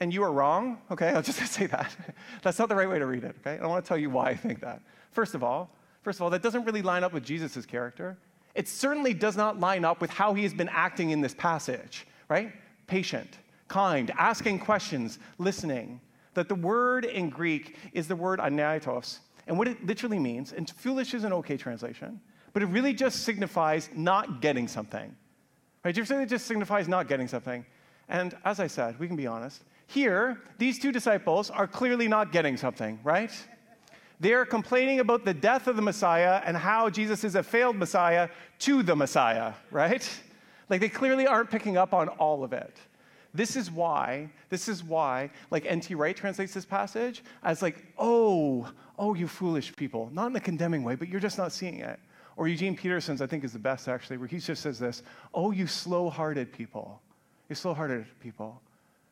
and 0.00 0.12
you 0.12 0.22
are 0.22 0.32
wrong, 0.32 0.78
okay? 0.90 1.08
I'll 1.14 1.22
just 1.22 1.40
say 1.52 1.66
that. 1.66 1.94
That's 2.42 2.58
not 2.58 2.68
the 2.68 2.74
right 2.74 2.88
way 2.88 2.98
to 2.98 3.06
read 3.06 3.24
it, 3.24 3.36
okay? 3.40 3.62
I 3.62 3.66
want 3.66 3.84
to 3.84 3.88
tell 3.88 3.98
you 3.98 4.10
why 4.10 4.30
I 4.30 4.36
think 4.36 4.60
that. 4.60 4.80
First 5.12 5.34
of 5.34 5.42
all, 5.42 5.70
first 6.02 6.18
of 6.18 6.22
all, 6.22 6.30
that 6.30 6.42
doesn't 6.42 6.64
really 6.64 6.82
line 6.82 7.04
up 7.04 7.12
with 7.12 7.24
Jesus' 7.24 7.66
character. 7.66 8.16
It 8.54 8.68
certainly 8.68 9.14
does 9.14 9.36
not 9.36 9.60
line 9.60 9.84
up 9.84 10.00
with 10.00 10.10
how 10.10 10.34
he 10.34 10.42
has 10.42 10.52
been 10.52 10.68
acting 10.70 11.10
in 11.10 11.20
this 11.20 11.34
passage, 11.34 12.06
right? 12.28 12.52
Patient, 12.86 13.38
kind, 13.68 14.10
asking 14.18 14.58
questions, 14.60 15.18
listening. 15.38 16.00
That 16.34 16.48
the 16.48 16.54
word 16.54 17.04
in 17.04 17.30
Greek 17.30 17.76
is 17.92 18.06
the 18.06 18.14
word 18.14 18.38
anaitos, 18.38 19.18
and 19.46 19.58
what 19.58 19.66
it 19.66 19.84
literally 19.84 20.18
means, 20.18 20.52
and 20.52 20.70
foolish 20.70 21.14
is 21.14 21.24
an 21.24 21.32
okay 21.32 21.56
translation, 21.56 22.20
but 22.52 22.62
it 22.62 22.66
really 22.66 22.92
just 22.92 23.24
signifies 23.24 23.90
not 23.94 24.40
getting 24.40 24.68
something. 24.68 25.14
Right? 25.84 25.96
It 25.96 26.26
just 26.26 26.46
signifies 26.46 26.86
not 26.86 27.08
getting 27.08 27.28
something? 27.28 27.64
And 28.08 28.36
as 28.44 28.60
I 28.60 28.66
said, 28.66 28.98
we 28.98 29.06
can 29.06 29.16
be 29.16 29.26
honest, 29.26 29.64
here, 29.86 30.40
these 30.58 30.78
two 30.78 30.92
disciples 30.92 31.50
are 31.50 31.66
clearly 31.66 32.08
not 32.08 32.30
getting 32.30 32.56
something, 32.56 32.98
right? 33.02 33.32
They're 34.20 34.44
complaining 34.44 35.00
about 35.00 35.24
the 35.24 35.34
death 35.34 35.66
of 35.66 35.76
the 35.76 35.82
Messiah 35.82 36.42
and 36.44 36.56
how 36.56 36.90
Jesus 36.90 37.24
is 37.24 37.36
a 37.36 37.42
failed 37.42 37.76
Messiah 37.76 38.28
to 38.60 38.82
the 38.82 38.94
Messiah, 38.96 39.54
right? 39.70 40.08
Like 40.68 40.80
they 40.80 40.88
clearly 40.88 41.26
aren't 41.26 41.50
picking 41.50 41.76
up 41.76 41.94
on 41.94 42.08
all 42.08 42.44
of 42.44 42.52
it. 42.52 42.76
This 43.34 43.56
is 43.56 43.70
why, 43.70 44.30
this 44.48 44.68
is 44.68 44.82
why, 44.82 45.30
like 45.50 45.66
N.T. 45.66 45.94
Wright 45.94 46.16
translates 46.16 46.54
this 46.54 46.64
passage 46.64 47.22
as 47.42 47.62
like, 47.62 47.84
oh, 47.98 48.70
oh, 48.98 49.14
you 49.14 49.28
foolish 49.28 49.74
people. 49.76 50.10
Not 50.12 50.30
in 50.30 50.36
a 50.36 50.40
condemning 50.40 50.82
way, 50.82 50.94
but 50.94 51.08
you're 51.08 51.20
just 51.20 51.38
not 51.38 51.52
seeing 51.52 51.80
it. 51.80 52.00
Or 52.36 52.48
Eugene 52.48 52.76
Peterson's, 52.76 53.20
I 53.20 53.26
think, 53.26 53.44
is 53.44 53.52
the 53.52 53.58
best 53.58 53.88
actually, 53.88 54.16
where 54.16 54.28
he 54.28 54.38
just 54.38 54.62
says 54.62 54.78
this, 54.78 55.02
oh, 55.34 55.50
you 55.50 55.66
slow 55.66 56.08
hearted 56.08 56.52
people. 56.52 57.02
You 57.48 57.54
slow 57.54 57.74
hearted 57.74 58.06
people. 58.20 58.60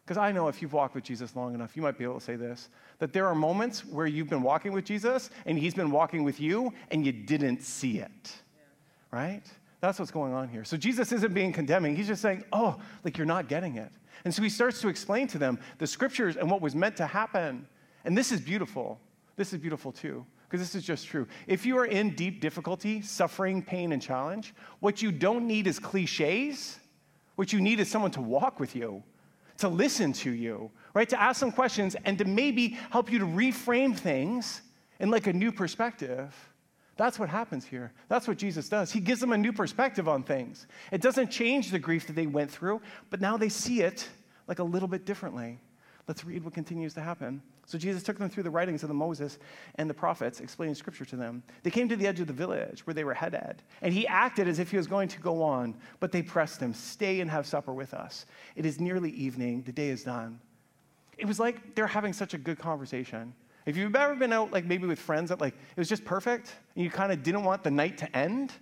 Because 0.04 0.18
I 0.18 0.30
know 0.30 0.46
if 0.46 0.62
you've 0.62 0.72
walked 0.72 0.94
with 0.94 1.02
Jesus 1.02 1.34
long 1.34 1.52
enough, 1.52 1.74
you 1.74 1.82
might 1.82 1.98
be 1.98 2.04
able 2.04 2.20
to 2.20 2.24
say 2.24 2.36
this 2.36 2.68
that 2.98 3.12
there 3.12 3.26
are 3.26 3.34
moments 3.34 3.84
where 3.84 4.06
you've 4.06 4.30
been 4.30 4.42
walking 4.42 4.72
with 4.72 4.84
Jesus 4.84 5.30
and 5.44 5.58
he's 5.58 5.74
been 5.74 5.90
walking 5.90 6.22
with 6.24 6.40
you 6.40 6.72
and 6.90 7.04
you 7.04 7.12
didn't 7.12 7.62
see 7.62 7.98
it. 7.98 8.32
Yeah. 8.56 8.62
Right? 9.10 9.42
That's 9.80 9.98
what's 9.98 10.10
going 10.10 10.32
on 10.32 10.48
here. 10.48 10.64
So 10.64 10.76
Jesus 10.76 11.12
isn't 11.12 11.34
being 11.34 11.52
condemning. 11.52 11.96
He's 11.96 12.06
just 12.06 12.22
saying, 12.22 12.44
oh, 12.52 12.80
like 13.04 13.18
you're 13.18 13.26
not 13.26 13.48
getting 13.48 13.76
it. 13.76 13.92
And 14.24 14.34
so 14.34 14.42
he 14.42 14.48
starts 14.48 14.80
to 14.80 14.88
explain 14.88 15.26
to 15.28 15.38
them 15.38 15.58
the 15.78 15.86
scriptures 15.86 16.36
and 16.36 16.50
what 16.50 16.60
was 16.60 16.74
meant 16.74 16.96
to 16.96 17.06
happen. 17.06 17.66
And 18.04 18.16
this 18.16 18.32
is 18.32 18.40
beautiful. 18.40 18.98
This 19.36 19.52
is 19.52 19.58
beautiful 19.58 19.92
too, 19.92 20.24
because 20.48 20.60
this 20.60 20.74
is 20.74 20.84
just 20.84 21.06
true. 21.06 21.26
If 21.46 21.66
you 21.66 21.76
are 21.78 21.84
in 21.84 22.14
deep 22.14 22.40
difficulty, 22.40 23.02
suffering, 23.02 23.62
pain, 23.62 23.92
and 23.92 24.00
challenge, 24.00 24.54
what 24.80 25.02
you 25.02 25.12
don't 25.12 25.46
need 25.46 25.66
is 25.66 25.78
cliches. 25.78 26.78
What 27.34 27.52
you 27.52 27.60
need 27.60 27.80
is 27.80 27.90
someone 27.90 28.12
to 28.12 28.22
walk 28.22 28.58
with 28.58 28.74
you 28.74 29.02
to 29.58 29.68
listen 29.68 30.12
to 30.12 30.30
you, 30.30 30.70
right? 30.94 31.08
To 31.08 31.20
ask 31.20 31.40
some 31.40 31.52
questions 31.52 31.96
and 32.04 32.18
to 32.18 32.24
maybe 32.24 32.78
help 32.90 33.10
you 33.10 33.18
to 33.18 33.26
reframe 33.26 33.96
things 33.96 34.62
in 35.00 35.10
like 35.10 35.26
a 35.26 35.32
new 35.32 35.52
perspective. 35.52 36.34
That's 36.96 37.18
what 37.18 37.28
happens 37.28 37.66
here. 37.66 37.92
That's 38.08 38.26
what 38.26 38.38
Jesus 38.38 38.68
does. 38.68 38.90
He 38.90 39.00
gives 39.00 39.20
them 39.20 39.32
a 39.32 39.38
new 39.38 39.52
perspective 39.52 40.08
on 40.08 40.22
things. 40.22 40.66
It 40.90 41.02
doesn't 41.02 41.30
change 41.30 41.70
the 41.70 41.78
grief 41.78 42.06
that 42.06 42.16
they 42.16 42.26
went 42.26 42.50
through, 42.50 42.80
but 43.10 43.20
now 43.20 43.36
they 43.36 43.50
see 43.50 43.82
it 43.82 44.08
like 44.48 44.60
a 44.60 44.64
little 44.64 44.88
bit 44.88 45.04
differently. 45.04 45.60
Let's 46.08 46.24
read 46.24 46.44
what 46.44 46.54
continues 46.54 46.94
to 46.94 47.00
happen. 47.00 47.42
So 47.66 47.76
Jesus 47.76 48.04
took 48.04 48.16
them 48.16 48.30
through 48.30 48.44
the 48.44 48.50
writings 48.50 48.84
of 48.84 48.88
the 48.88 48.94
Moses 48.94 49.40
and 49.74 49.90
the 49.90 49.94
prophets, 49.94 50.40
explaining 50.40 50.76
scripture 50.76 51.04
to 51.04 51.16
them. 51.16 51.42
They 51.64 51.70
came 51.70 51.88
to 51.88 51.96
the 51.96 52.06
edge 52.06 52.20
of 52.20 52.28
the 52.28 52.32
village 52.32 52.86
where 52.86 52.94
they 52.94 53.02
were 53.02 53.12
headed, 53.12 53.60
and 53.82 53.92
he 53.92 54.06
acted 54.06 54.46
as 54.46 54.60
if 54.60 54.70
he 54.70 54.76
was 54.76 54.86
going 54.86 55.08
to 55.08 55.20
go 55.20 55.42
on, 55.42 55.74
but 55.98 56.12
they 56.12 56.22
pressed 56.22 56.62
him, 56.62 56.72
"Stay 56.72 57.20
and 57.20 57.28
have 57.28 57.44
supper 57.44 57.74
with 57.74 57.92
us. 57.92 58.24
It 58.54 58.64
is 58.64 58.80
nearly 58.80 59.10
evening, 59.10 59.62
the 59.62 59.72
day 59.72 59.88
is 59.88 60.04
done." 60.04 60.38
It 61.18 61.26
was 61.26 61.40
like 61.40 61.74
they're 61.74 61.88
having 61.88 62.12
such 62.12 62.34
a 62.34 62.38
good 62.38 62.58
conversation. 62.58 63.34
If 63.66 63.76
you've 63.76 63.94
ever 63.96 64.14
been 64.14 64.32
out 64.32 64.52
like 64.52 64.64
maybe 64.64 64.86
with 64.86 65.00
friends 65.00 65.28
that 65.30 65.40
like 65.40 65.54
it 65.54 65.78
was 65.78 65.88
just 65.88 66.04
perfect 66.04 66.54
and 66.74 66.84
you 66.84 66.90
kind 66.90 67.12
of 67.12 67.22
didn't 67.22 67.42
want 67.42 67.64
the 67.64 67.70
night 67.70 67.98
to 67.98 68.16
end, 68.16 68.52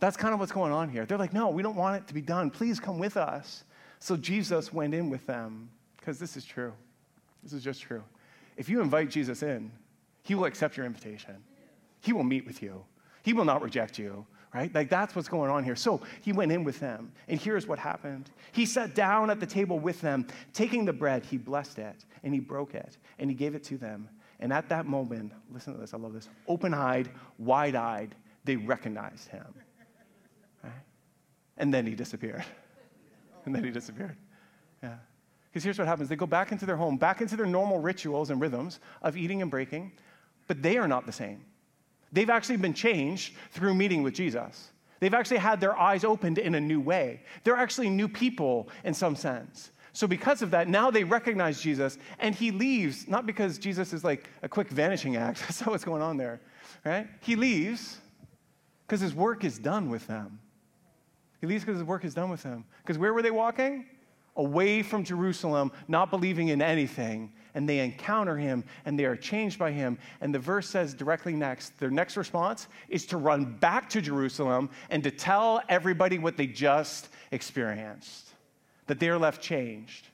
that's 0.00 0.16
kind 0.16 0.32
of 0.32 0.40
what's 0.40 0.52
going 0.52 0.72
on 0.72 0.88
here. 0.88 1.04
They're 1.04 1.18
like, 1.18 1.34
"No, 1.34 1.50
we 1.50 1.62
don't 1.62 1.76
want 1.76 1.96
it 1.96 2.08
to 2.08 2.14
be 2.14 2.22
done. 2.22 2.50
Please 2.50 2.80
come 2.80 2.98
with 2.98 3.16
us." 3.16 3.64
So 4.00 4.16
Jesus 4.16 4.72
went 4.72 4.94
in 4.94 5.10
with 5.10 5.26
them 5.26 5.68
because 5.98 6.18
this 6.18 6.36
is 6.36 6.44
true. 6.44 6.72
This 7.42 7.52
is 7.52 7.62
just 7.62 7.82
true. 7.82 8.02
If 8.56 8.68
you 8.68 8.80
invite 8.80 9.10
Jesus 9.10 9.42
in, 9.42 9.70
he 10.22 10.34
will 10.34 10.46
accept 10.46 10.76
your 10.76 10.86
invitation. 10.86 11.36
He 12.00 12.12
will 12.12 12.24
meet 12.24 12.46
with 12.46 12.62
you. 12.62 12.84
He 13.22 13.32
will 13.34 13.44
not 13.44 13.60
reject 13.60 13.98
you, 13.98 14.26
right? 14.54 14.74
Like 14.74 14.88
that's 14.88 15.14
what's 15.14 15.28
going 15.28 15.50
on 15.50 15.62
here. 15.62 15.76
So 15.76 16.00
he 16.22 16.32
went 16.32 16.52
in 16.52 16.64
with 16.64 16.80
them, 16.80 17.12
and 17.28 17.38
here's 17.38 17.66
what 17.66 17.78
happened. 17.78 18.30
He 18.52 18.64
sat 18.64 18.94
down 18.94 19.28
at 19.28 19.40
the 19.40 19.46
table 19.46 19.78
with 19.78 20.00
them. 20.00 20.26
Taking 20.54 20.86
the 20.86 20.92
bread, 20.92 21.24
he 21.26 21.36
blessed 21.36 21.78
it, 21.78 22.06
and 22.22 22.32
he 22.32 22.40
broke 22.40 22.74
it, 22.74 22.96
and 23.18 23.28
he 23.28 23.36
gave 23.36 23.54
it 23.54 23.62
to 23.64 23.76
them. 23.76 24.08
And 24.40 24.52
at 24.52 24.68
that 24.68 24.86
moment, 24.86 25.32
listen 25.52 25.74
to 25.74 25.80
this, 25.80 25.94
I 25.94 25.96
love 25.96 26.12
this 26.12 26.28
open 26.46 26.72
eyed, 26.72 27.10
wide 27.38 27.74
eyed, 27.74 28.14
they 28.44 28.56
recognized 28.56 29.28
him. 29.28 29.46
Right? 30.62 30.72
And 31.56 31.72
then 31.72 31.86
he 31.86 31.94
disappeared. 31.94 32.44
And 33.46 33.54
then 33.54 33.64
he 33.64 33.70
disappeared. 33.70 34.14
Yeah. 34.82 34.96
Because 35.50 35.64
here's 35.64 35.78
what 35.78 35.88
happens 35.88 36.10
they 36.10 36.16
go 36.16 36.26
back 36.26 36.52
into 36.52 36.66
their 36.66 36.76
home, 36.76 36.98
back 36.98 37.22
into 37.22 37.34
their 37.34 37.46
normal 37.46 37.78
rituals 37.78 38.28
and 38.28 38.42
rhythms 38.42 38.78
of 39.00 39.16
eating 39.16 39.40
and 39.40 39.50
breaking, 39.50 39.92
but 40.48 40.60
they 40.60 40.76
are 40.76 40.86
not 40.86 41.06
the 41.06 41.12
same. 41.12 41.44
They've 42.12 42.28
actually 42.28 42.58
been 42.58 42.74
changed 42.74 43.34
through 43.52 43.74
meeting 43.74 44.02
with 44.02 44.12
Jesus. 44.12 44.70
They've 45.00 45.14
actually 45.14 45.38
had 45.38 45.60
their 45.60 45.78
eyes 45.78 46.04
opened 46.04 46.38
in 46.38 46.54
a 46.56 46.60
new 46.60 46.80
way. 46.80 47.22
They're 47.44 47.56
actually 47.56 47.88
new 47.88 48.08
people 48.08 48.68
in 48.84 48.94
some 48.94 49.16
sense. 49.16 49.70
So, 49.92 50.06
because 50.06 50.42
of 50.42 50.50
that, 50.52 50.68
now 50.68 50.90
they 50.90 51.04
recognize 51.04 51.60
Jesus 51.60 51.98
and 52.18 52.34
he 52.34 52.50
leaves, 52.50 53.08
not 53.08 53.26
because 53.26 53.58
Jesus 53.58 53.92
is 53.92 54.04
like 54.04 54.28
a 54.42 54.48
quick 54.48 54.68
vanishing 54.68 55.16
act. 55.16 55.40
That's 55.40 55.60
not 55.60 55.70
what's 55.70 55.84
going 55.84 56.02
on 56.02 56.16
there, 56.16 56.40
right? 56.84 57.06
He 57.20 57.36
leaves 57.36 57.98
because 58.86 59.00
his 59.00 59.14
work 59.14 59.44
is 59.44 59.58
done 59.58 59.90
with 59.90 60.06
them. 60.06 60.40
He 61.40 61.46
leaves 61.46 61.64
because 61.64 61.78
his 61.78 61.86
work 61.86 62.04
is 62.04 62.14
done 62.14 62.30
with 62.30 62.42
them. 62.42 62.64
Because 62.82 62.98
where 62.98 63.12
were 63.12 63.22
they 63.22 63.30
walking? 63.30 63.86
Away 64.36 64.82
from 64.82 65.04
Jerusalem, 65.04 65.72
not 65.88 66.10
believing 66.10 66.48
in 66.48 66.62
anything. 66.62 67.32
And 67.54 67.68
they 67.68 67.80
encounter 67.80 68.36
him 68.36 68.64
and 68.84 68.98
they 68.98 69.04
are 69.04 69.16
changed 69.16 69.58
by 69.58 69.72
him. 69.72 69.98
And 70.20 70.34
the 70.34 70.38
verse 70.38 70.68
says 70.68 70.94
directly 70.94 71.34
next, 71.34 71.78
their 71.78 71.90
next 71.90 72.16
response 72.16 72.68
is 72.88 73.06
to 73.06 73.16
run 73.16 73.56
back 73.58 73.88
to 73.90 74.00
Jerusalem 74.00 74.70
and 74.90 75.02
to 75.04 75.10
tell 75.10 75.62
everybody 75.68 76.18
what 76.18 76.36
they 76.36 76.46
just 76.46 77.08
experienced, 77.30 78.27
that 78.88 78.98
they 78.98 79.08
are 79.08 79.18
left 79.18 79.40
changed. 79.40 80.08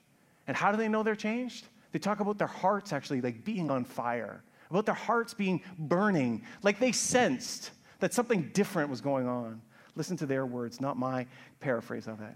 And 0.47 0.57
how 0.57 0.71
do 0.71 0.77
they 0.77 0.89
know 0.89 1.03
they're 1.03 1.17
changed? 1.17 1.67
They 1.93 1.99
talk 1.99 2.21
about 2.21 2.39
their 2.39 2.47
hearts 2.47 2.93
actually 2.93 3.23
like 3.23 3.45
being 3.45 3.71
on 3.71 3.85
fire, 3.85 4.43
about 4.69 4.85
their 4.85 4.95
hearts 4.95 5.33
being 5.33 5.63
burning, 5.79 6.43
like 6.63 6.79
they 6.79 6.93
sensed 6.93 7.71
that 8.01 8.13
something 8.13 8.51
different 8.53 8.91
was 8.91 9.01
going 9.01 9.27
on. 9.27 9.63
Listen 9.95 10.17
to 10.19 10.27
their 10.27 10.45
words, 10.45 10.81
not 10.81 10.99
my 10.99 11.27
paraphrase 11.61 12.07
of 12.07 12.21
it. 12.21 12.35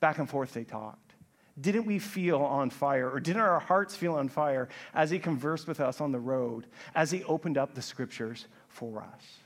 Back 0.00 0.18
and 0.18 0.28
forth 0.28 0.52
they 0.52 0.64
talked. 0.64 1.14
Didn't 1.58 1.86
we 1.86 1.98
feel 1.98 2.42
on 2.42 2.68
fire, 2.68 3.08
or 3.08 3.18
didn't 3.18 3.40
our 3.40 3.60
hearts 3.60 3.96
feel 3.96 4.16
on 4.16 4.28
fire 4.28 4.68
as 4.92 5.08
he 5.08 5.18
conversed 5.18 5.66
with 5.66 5.80
us 5.80 6.02
on 6.02 6.12
the 6.12 6.18
road, 6.18 6.66
as 6.94 7.10
he 7.10 7.24
opened 7.24 7.56
up 7.56 7.74
the 7.74 7.80
scriptures 7.80 8.46
for 8.68 9.00
us? 9.00 9.38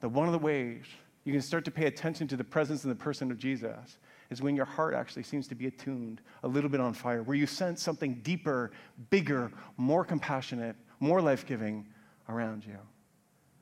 That 0.00 0.10
one 0.10 0.26
of 0.26 0.32
the 0.32 0.38
ways 0.38 0.84
you 1.24 1.32
can 1.32 1.42
start 1.42 1.64
to 1.64 1.70
pay 1.70 1.86
attention 1.86 2.28
to 2.28 2.36
the 2.36 2.44
presence 2.44 2.84
and 2.84 2.90
the 2.90 2.96
person 2.96 3.30
of 3.32 3.38
Jesus 3.38 3.98
is 4.30 4.40
when 4.40 4.54
your 4.54 4.64
heart 4.64 4.94
actually 4.94 5.24
seems 5.24 5.48
to 5.48 5.54
be 5.54 5.66
attuned, 5.66 6.20
a 6.44 6.48
little 6.48 6.70
bit 6.70 6.80
on 6.80 6.94
fire, 6.94 7.22
where 7.22 7.36
you 7.36 7.46
sense 7.46 7.82
something 7.82 8.14
deeper, 8.22 8.70
bigger, 9.10 9.50
more 9.76 10.04
compassionate, 10.04 10.76
more 11.00 11.20
life 11.20 11.46
giving 11.46 11.86
around 12.28 12.64
you. 12.64 12.78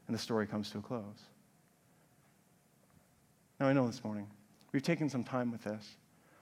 And 0.06 0.14
the 0.14 0.18
story 0.18 0.46
comes 0.46 0.70
to 0.70 0.78
a 0.78 0.82
close. 0.82 1.22
Now, 3.58 3.66
I 3.66 3.72
know 3.72 3.86
this 3.86 4.04
morning 4.04 4.28
we've 4.72 4.82
taken 4.82 5.08
some 5.08 5.24
time 5.24 5.50
with 5.50 5.64
this, 5.64 5.96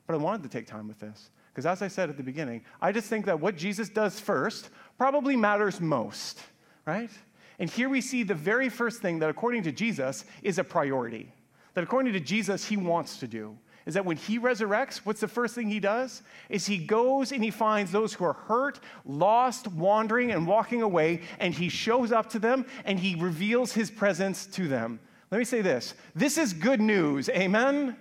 but 0.06 0.14
I 0.14 0.16
wanted 0.16 0.42
to 0.42 0.48
take 0.48 0.66
time 0.66 0.88
with 0.88 0.98
this 0.98 1.30
because, 1.52 1.66
as 1.66 1.80
I 1.80 1.88
said 1.88 2.10
at 2.10 2.16
the 2.16 2.22
beginning, 2.22 2.62
I 2.82 2.92
just 2.92 3.08
think 3.08 3.24
that 3.26 3.40
what 3.40 3.56
Jesus 3.56 3.88
does 3.88 4.20
first 4.20 4.70
probably 4.98 5.36
matters 5.36 5.80
most, 5.80 6.40
right? 6.84 7.10
And 7.58 7.70
here 7.70 7.88
we 7.88 8.00
see 8.00 8.22
the 8.22 8.34
very 8.34 8.68
first 8.68 9.00
thing 9.00 9.20
that, 9.20 9.30
according 9.30 9.62
to 9.62 9.72
Jesus, 9.72 10.24
is 10.42 10.58
a 10.58 10.64
priority. 10.64 11.32
That, 11.74 11.84
according 11.84 12.12
to 12.12 12.20
Jesus, 12.20 12.66
he 12.66 12.76
wants 12.76 13.18
to 13.18 13.26
do 13.26 13.56
is 13.86 13.94
that 13.94 14.04
when 14.04 14.16
he 14.16 14.38
resurrects, 14.38 14.98
what's 14.98 15.20
the 15.20 15.28
first 15.28 15.54
thing 15.54 15.70
he 15.70 15.78
does? 15.78 16.22
Is 16.48 16.66
he 16.66 16.76
goes 16.76 17.30
and 17.30 17.42
he 17.42 17.52
finds 17.52 17.92
those 17.92 18.12
who 18.12 18.24
are 18.24 18.32
hurt, 18.32 18.80
lost, 19.04 19.68
wandering, 19.68 20.32
and 20.32 20.46
walking 20.46 20.82
away, 20.82 21.22
and 21.38 21.54
he 21.54 21.68
shows 21.68 22.10
up 22.10 22.28
to 22.30 22.40
them 22.40 22.66
and 22.84 22.98
he 22.98 23.14
reveals 23.14 23.72
his 23.72 23.90
presence 23.90 24.46
to 24.46 24.66
them. 24.66 24.98
Let 25.30 25.38
me 25.38 25.44
say 25.44 25.62
this 25.62 25.94
this 26.14 26.36
is 26.36 26.52
good 26.52 26.80
news. 26.80 27.28
Amen? 27.28 27.96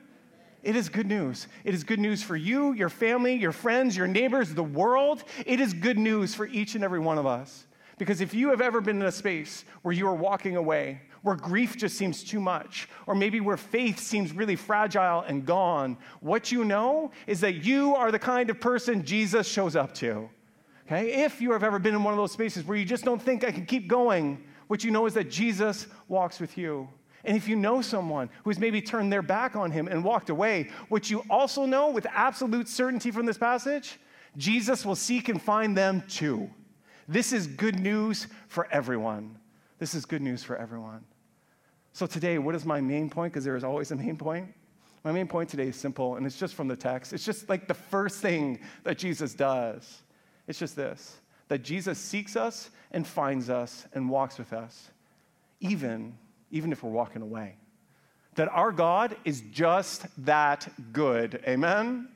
It 0.63 0.75
is 0.75 0.89
good 0.89 1.05
news. 1.05 1.47
It 1.63 1.75
is 1.75 1.83
good 1.83 1.99
news 1.99 2.23
for 2.23 2.35
you, 2.35 2.73
your 2.73 2.89
family, 2.89 3.35
your 3.35 3.51
friends, 3.51 3.95
your 3.95 4.07
neighbors, 4.07 4.51
the 4.55 4.63
world. 4.63 5.23
It 5.45 5.59
is 5.59 5.73
good 5.73 5.99
news 5.99 6.33
for 6.33 6.47
each 6.47 6.73
and 6.73 6.83
every 6.83 6.99
one 6.99 7.19
of 7.19 7.27
us. 7.27 7.67
Because 7.99 8.19
if 8.19 8.33
you 8.33 8.49
have 8.49 8.61
ever 8.61 8.81
been 8.81 8.99
in 8.99 9.05
a 9.05 9.11
space 9.11 9.63
where 9.83 9.93
you 9.93 10.07
are 10.07 10.15
walking 10.15 10.55
away, 10.55 11.01
where 11.25 11.35
grief 11.35 11.75
just 11.75 11.97
seems 11.97 12.23
too 12.23 12.39
much, 12.39 12.87
or 13.07 13.15
maybe 13.15 13.39
where 13.39 13.57
faith 13.57 13.97
seems 13.97 14.31
really 14.31 14.55
fragile 14.55 15.21
and 15.21 15.43
gone, 15.43 15.97
what 16.19 16.51
you 16.51 16.63
know 16.63 17.09
is 17.25 17.39
that 17.41 17.65
you 17.65 17.95
are 17.95 18.11
the 18.11 18.19
kind 18.19 18.51
of 18.51 18.61
person 18.61 19.03
Jesus 19.03 19.47
shows 19.47 19.75
up 19.75 19.91
to. 19.95 20.29
Okay? 20.85 21.23
If 21.23 21.41
you 21.41 21.51
have 21.51 21.63
ever 21.63 21.79
been 21.79 21.95
in 21.95 22.03
one 22.03 22.13
of 22.13 22.19
those 22.19 22.31
spaces 22.31 22.63
where 22.63 22.77
you 22.77 22.85
just 22.85 23.03
don't 23.03 23.19
think 23.19 23.43
I 23.43 23.51
can 23.51 23.65
keep 23.65 23.87
going, 23.87 24.43
what 24.67 24.83
you 24.83 24.91
know 24.91 25.07
is 25.07 25.15
that 25.15 25.31
Jesus 25.31 25.87
walks 26.07 26.39
with 26.39 26.59
you. 26.59 26.87
And 27.23 27.35
if 27.35 27.47
you 27.47 27.55
know 27.55 27.81
someone 27.81 28.29
who's 28.43 28.59
maybe 28.59 28.79
turned 28.79 29.11
their 29.11 29.23
back 29.23 29.55
on 29.55 29.71
him 29.71 29.87
and 29.87 30.03
walked 30.03 30.29
away, 30.29 30.69
what 30.89 31.09
you 31.09 31.23
also 31.27 31.65
know 31.65 31.89
with 31.89 32.05
absolute 32.13 32.67
certainty 32.67 33.09
from 33.09 33.25
this 33.25 33.39
passage, 33.39 33.99
Jesus 34.37 34.85
will 34.85 34.95
seek 34.95 35.27
and 35.27 35.41
find 35.41 35.75
them 35.75 36.03
too. 36.07 36.51
This 37.07 37.33
is 37.33 37.47
good 37.47 37.79
news 37.79 38.27
for 38.47 38.67
everyone. 38.71 39.39
This 39.79 39.95
is 39.95 40.05
good 40.05 40.21
news 40.21 40.43
for 40.43 40.55
everyone. 40.55 41.03
So, 41.95 42.05
today, 42.05 42.39
what 42.39 42.55
is 42.55 42.65
my 42.65 42.81
main 42.81 43.09
point? 43.09 43.31
Because 43.31 43.45
there 43.45 43.55
is 43.55 43.63
always 43.63 43.91
a 43.91 43.95
main 43.95 44.17
point. 44.17 44.53
My 45.05 45.13
main 45.13 45.29
point 45.29 45.49
today 45.49 45.69
is 45.69 45.77
simple, 45.77 46.17
and 46.17 46.25
it's 46.25 46.37
just 46.37 46.53
from 46.53 46.67
the 46.67 46.75
text. 46.75 47.13
It's 47.13 47.23
just 47.23 47.47
like 47.47 47.69
the 47.69 47.73
first 47.73 48.19
thing 48.19 48.59
that 48.83 48.97
Jesus 48.97 49.33
does. 49.33 50.01
It's 50.45 50.59
just 50.59 50.75
this 50.75 51.15
that 51.47 51.63
Jesus 51.63 51.97
seeks 51.97 52.35
us 52.35 52.69
and 52.91 53.07
finds 53.07 53.49
us 53.49 53.87
and 53.93 54.09
walks 54.09 54.37
with 54.37 54.51
us, 54.51 54.89
even 55.61 56.17
even 56.51 56.73
if 56.73 56.83
we're 56.83 56.91
walking 56.91 57.21
away. 57.21 57.55
That 58.35 58.49
our 58.49 58.73
God 58.73 59.15
is 59.23 59.39
just 59.53 60.05
that 60.25 60.67
good. 60.91 61.41
Amen? 61.47 62.09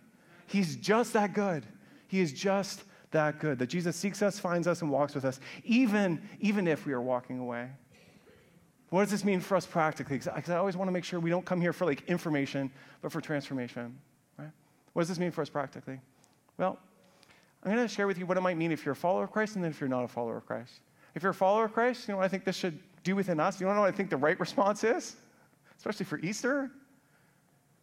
He's 0.47 0.75
just 0.75 1.13
that 1.13 1.33
good. 1.33 1.65
He 2.09 2.19
is 2.19 2.33
just 2.33 2.83
that 3.11 3.39
good. 3.39 3.59
That 3.59 3.67
Jesus 3.67 3.95
seeks 3.95 4.21
us, 4.21 4.39
finds 4.39 4.67
us, 4.67 4.81
and 4.81 4.91
walks 4.91 5.15
with 5.15 5.23
us, 5.23 5.39
even, 5.63 6.21
even 6.41 6.67
if 6.67 6.85
we 6.85 6.91
are 6.91 7.01
walking 7.01 7.39
away. 7.39 7.69
What 8.89 9.01
does 9.01 9.11
this 9.11 9.23
mean 9.23 9.39
for 9.39 9.55
us 9.55 9.65
practically? 9.65 10.17
Because 10.17 10.49
I 10.49 10.57
always 10.57 10.75
want 10.75 10.87
to 10.87 10.91
make 10.91 11.03
sure 11.03 11.19
we 11.19 11.29
don't 11.29 11.45
come 11.45 11.61
here 11.61 11.73
for 11.73 11.85
like 11.85 12.03
information, 12.07 12.71
but 13.01 13.11
for 13.11 13.21
transformation. 13.21 13.97
Right? 14.37 14.49
What 14.93 15.03
does 15.03 15.09
this 15.09 15.19
mean 15.19 15.31
for 15.31 15.41
us 15.41 15.49
practically? 15.49 15.99
Well, 16.57 16.79
I'm 17.63 17.71
going 17.73 17.87
to 17.87 17.93
share 17.93 18.07
with 18.07 18.17
you 18.17 18.25
what 18.25 18.37
it 18.37 18.41
might 18.41 18.57
mean 18.57 18.71
if 18.71 18.85
you're 18.85 18.93
a 18.93 18.95
follower 18.95 19.25
of 19.25 19.31
Christ 19.31 19.55
and 19.55 19.63
then 19.63 19.71
if 19.71 19.79
you're 19.79 19.89
not 19.89 20.03
a 20.03 20.07
follower 20.07 20.37
of 20.37 20.45
Christ. 20.45 20.81
If 21.13 21.23
you're 21.23 21.31
a 21.31 21.35
follower 21.35 21.65
of 21.65 21.73
Christ, 21.73 22.07
you 22.07 22.13
know, 22.13 22.17
what 22.17 22.25
I 22.25 22.27
think 22.27 22.45
this 22.45 22.55
should 22.55 22.79
do 23.03 23.15
within 23.15 23.39
us. 23.39 23.59
You 23.59 23.67
know 23.67 23.79
what 23.79 23.87
I 23.87 23.91
think 23.91 24.09
the 24.09 24.17
right 24.17 24.39
response 24.39 24.83
is? 24.83 25.15
Especially 25.77 26.05
for 26.05 26.19
Easter? 26.19 26.71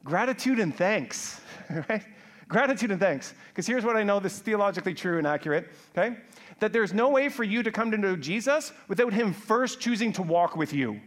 Gratitude 0.05 0.59
and 0.59 0.75
thanks, 0.75 1.41
right? 1.89 2.03
Gratitude 2.49 2.91
and 2.91 3.01
thanks. 3.01 3.35
Because 3.49 3.67
here's 3.67 3.85
what 3.85 3.97
I 3.97 4.03
know 4.03 4.21
this 4.21 4.35
is 4.35 4.39
theologically 4.41 4.95
true 4.95 5.19
and 5.19 5.27
accurate, 5.27 5.69
okay? 5.97 6.17
That 6.61 6.73
there's 6.73 6.95
no 6.95 7.11
way 7.11 7.29
for 7.29 7.45
you 7.45 7.63
to 7.63 7.71
come 7.71 7.91
to 7.91 7.99
know 7.99 8.17
Jesus 8.17 8.73
without 8.89 9.13
him 9.13 9.33
first 9.33 9.81
choosing 9.81 10.13
to 10.15 10.23
walk 10.23 10.57
with 10.57 10.73
you, 10.73 11.01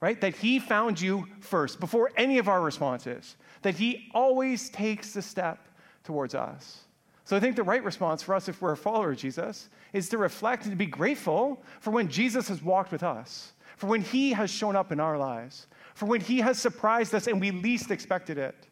right? 0.00 0.20
That 0.20 0.36
he 0.36 0.58
found 0.58 1.00
you 1.00 1.26
first 1.40 1.80
before 1.80 2.12
any 2.16 2.38
of 2.38 2.48
our 2.48 2.60
responses. 2.60 3.36
That 3.62 3.76
he 3.76 4.10
always 4.12 4.68
takes 4.68 5.12
the 5.12 5.22
step 5.22 5.66
towards 6.04 6.34
us. 6.34 6.84
So 7.24 7.36
I 7.36 7.40
think 7.40 7.56
the 7.56 7.64
right 7.64 7.82
response 7.82 8.22
for 8.22 8.34
us, 8.34 8.48
if 8.48 8.62
we're 8.62 8.72
a 8.72 8.76
follower 8.76 9.10
of 9.10 9.16
Jesus, 9.16 9.68
is 9.92 10.08
to 10.10 10.18
reflect 10.18 10.64
and 10.64 10.72
to 10.72 10.76
be 10.76 10.86
grateful 10.86 11.60
for 11.80 11.90
when 11.90 12.08
Jesus 12.08 12.46
has 12.48 12.62
walked 12.62 12.92
with 12.92 13.02
us, 13.02 13.52
for 13.76 13.88
when 13.88 14.00
he 14.00 14.32
has 14.32 14.48
shown 14.48 14.76
up 14.76 14.92
in 14.92 15.00
our 15.00 15.18
lives, 15.18 15.66
for 15.94 16.06
when 16.06 16.20
he 16.20 16.38
has 16.38 16.60
surprised 16.60 17.14
us 17.14 17.26
and 17.26 17.40
we 17.40 17.50
least 17.50 17.90
expected 17.90 18.38
it. 18.38 18.68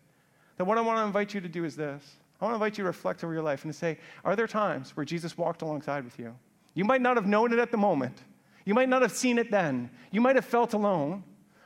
That 0.56 0.66
what 0.66 0.78
I 0.78 0.82
want 0.82 0.98
to 0.98 1.04
invite 1.04 1.34
you 1.34 1.40
to 1.40 1.48
do 1.48 1.64
is 1.64 1.74
this 1.74 2.04
I 2.44 2.48
want 2.48 2.60
to 2.60 2.64
invite 2.64 2.78
you 2.78 2.84
to 2.84 2.88
reflect 2.88 3.24
over 3.24 3.32
your 3.32 3.42
life 3.42 3.64
and 3.64 3.72
to 3.72 3.78
say, 3.78 3.98
are 4.24 4.36
there 4.36 4.46
times 4.46 4.96
where 4.96 5.06
Jesus 5.06 5.38
walked 5.38 5.62
alongside 5.62 6.04
with 6.04 6.18
you? 6.18 6.34
You 6.74 6.84
might 6.84 7.00
not 7.00 7.16
have 7.16 7.26
known 7.26 7.52
it 7.52 7.58
at 7.58 7.70
the 7.70 7.78
moment, 7.78 8.22
you 8.66 8.74
might 8.74 8.88
not 8.88 9.02
have 9.02 9.12
seen 9.12 9.38
it 9.38 9.50
then, 9.50 9.90
you 10.10 10.20
might 10.20 10.36
have 10.36 10.44
felt 10.44 10.74
alone, 10.74 11.24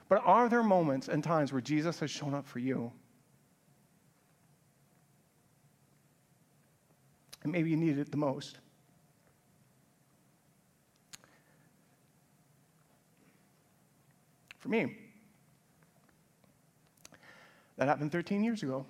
but 0.08 0.22
are 0.24 0.48
there 0.48 0.62
moments 0.62 1.08
and 1.08 1.22
times 1.22 1.52
where 1.52 1.60
Jesus 1.60 1.98
has 2.00 2.10
shown 2.10 2.32
up 2.34 2.46
for 2.46 2.58
you? 2.58 2.92
and 7.48 7.52
maybe 7.52 7.70
you 7.70 7.76
needed 7.76 7.98
it 7.98 8.10
the 8.10 8.16
most. 8.18 8.58
For 14.58 14.68
me, 14.68 14.96
that 17.76 17.88
happened 17.88 18.12
13 18.12 18.42
years 18.42 18.62
ago. 18.62 18.84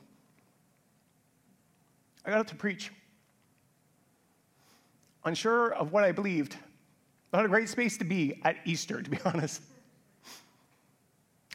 I 2.29 2.31
got 2.33 2.41
up 2.41 2.47
to 2.49 2.57
preach. 2.57 2.93
Unsure 5.25 5.73
of 5.73 5.93
what 5.93 6.05
I 6.05 6.13
believed. 6.13 6.57
Not 7.33 7.47
a 7.47 7.49
great 7.49 7.71
space 7.71 7.97
to 7.97 8.05
be 8.05 8.39
at 8.45 8.59
Easter, 8.67 9.01
to 9.01 9.09
be 9.09 9.17
honest. 9.25 9.63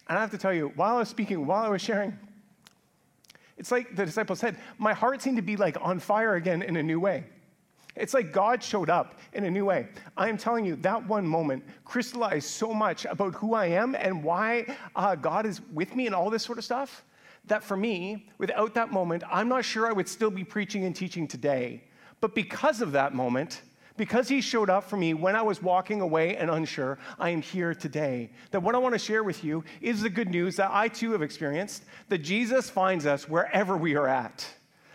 And 0.09 0.17
I 0.17 0.21
have 0.21 0.31
to 0.31 0.37
tell 0.39 0.51
you, 0.51 0.71
while 0.75 0.95
I 0.95 0.99
was 0.99 1.09
speaking, 1.09 1.45
while 1.45 1.63
I 1.63 1.69
was 1.69 1.79
sharing, 1.79 2.17
it's 3.55 3.71
like 3.71 3.95
the 3.95 4.03
disciples 4.03 4.39
said, 4.39 4.57
my 4.79 4.93
heart 4.93 5.21
seemed 5.21 5.35
to 5.35 5.43
be 5.43 5.57
like 5.57 5.77
on 5.79 5.99
fire 5.99 6.37
again 6.37 6.63
in 6.63 6.75
a 6.75 6.81
new 6.81 6.99
way. 6.99 7.25
It's 7.95 8.15
like 8.15 8.33
God 8.33 8.63
showed 8.63 8.89
up 8.89 9.19
in 9.33 9.43
a 9.43 9.51
new 9.51 9.65
way. 9.65 9.89
I 10.17 10.27
am 10.27 10.39
telling 10.39 10.65
you, 10.65 10.75
that 10.77 11.07
one 11.07 11.27
moment 11.27 11.63
crystallized 11.85 12.49
so 12.49 12.73
much 12.73 13.05
about 13.05 13.35
who 13.35 13.53
I 13.53 13.67
am 13.67 13.93
and 13.93 14.23
why 14.23 14.75
uh, 14.95 15.13
God 15.13 15.45
is 15.45 15.61
with 15.71 15.95
me 15.95 16.07
and 16.07 16.15
all 16.15 16.31
this 16.31 16.41
sort 16.41 16.57
of 16.57 16.63
stuff 16.63 17.03
that 17.45 17.63
for 17.63 17.75
me, 17.75 18.29
without 18.37 18.73
that 18.75 18.91
moment, 18.91 19.23
I'm 19.29 19.49
not 19.49 19.65
sure 19.65 19.87
I 19.87 19.91
would 19.91 20.07
still 20.07 20.31
be 20.31 20.43
preaching 20.43 20.85
and 20.85 20.95
teaching 20.95 21.27
today. 21.27 21.83
But 22.21 22.35
because 22.35 22.81
of 22.81 22.93
that 22.93 23.13
moment, 23.13 23.61
because 23.95 24.27
he 24.27 24.41
showed 24.41 24.69
up 24.69 24.85
for 24.85 24.97
me 24.97 25.13
when 25.13 25.35
I 25.35 25.41
was 25.41 25.61
walking 25.61 26.01
away 26.01 26.35
and 26.37 26.49
unsure, 26.49 26.97
I 27.19 27.29
am 27.29 27.41
here 27.41 27.75
today. 27.75 28.31
That 28.51 28.63
what 28.63 28.75
I 28.75 28.79
want 28.79 28.95
to 28.95 28.99
share 28.99 29.23
with 29.23 29.43
you 29.43 29.63
is 29.81 30.01
the 30.01 30.09
good 30.09 30.29
news 30.29 30.55
that 30.55 30.71
I 30.71 30.87
too 30.87 31.11
have 31.11 31.21
experienced 31.21 31.83
that 32.09 32.19
Jesus 32.19 32.69
finds 32.69 33.05
us 33.05 33.29
wherever 33.29 33.77
we 33.77 33.95
are 33.95 34.07
at. 34.07 34.47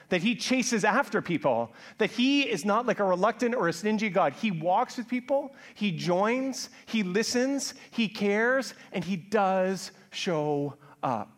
That 0.09 0.23
he 0.23 0.35
chases 0.35 0.85
after 0.85 1.21
people, 1.21 1.71
that 1.99 2.11
he 2.11 2.43
is 2.43 2.65
not 2.65 2.87
like 2.87 2.99
a 2.99 3.05
reluctant 3.05 3.55
or 3.55 3.69
a 3.69 3.73
stingy 3.75 4.09
God. 4.09 4.33
He 4.33 4.51
walks 4.51 4.97
with 4.97 5.07
people, 5.07 5.55
he 5.75 5.93
joins, 5.93 6.71
he 6.87 7.03
listens, 7.03 7.75
he 7.91 8.09
cares, 8.09 8.73
and 8.93 9.05
he 9.05 9.17
does 9.17 9.93
show 10.11 10.75
up. 11.03 11.38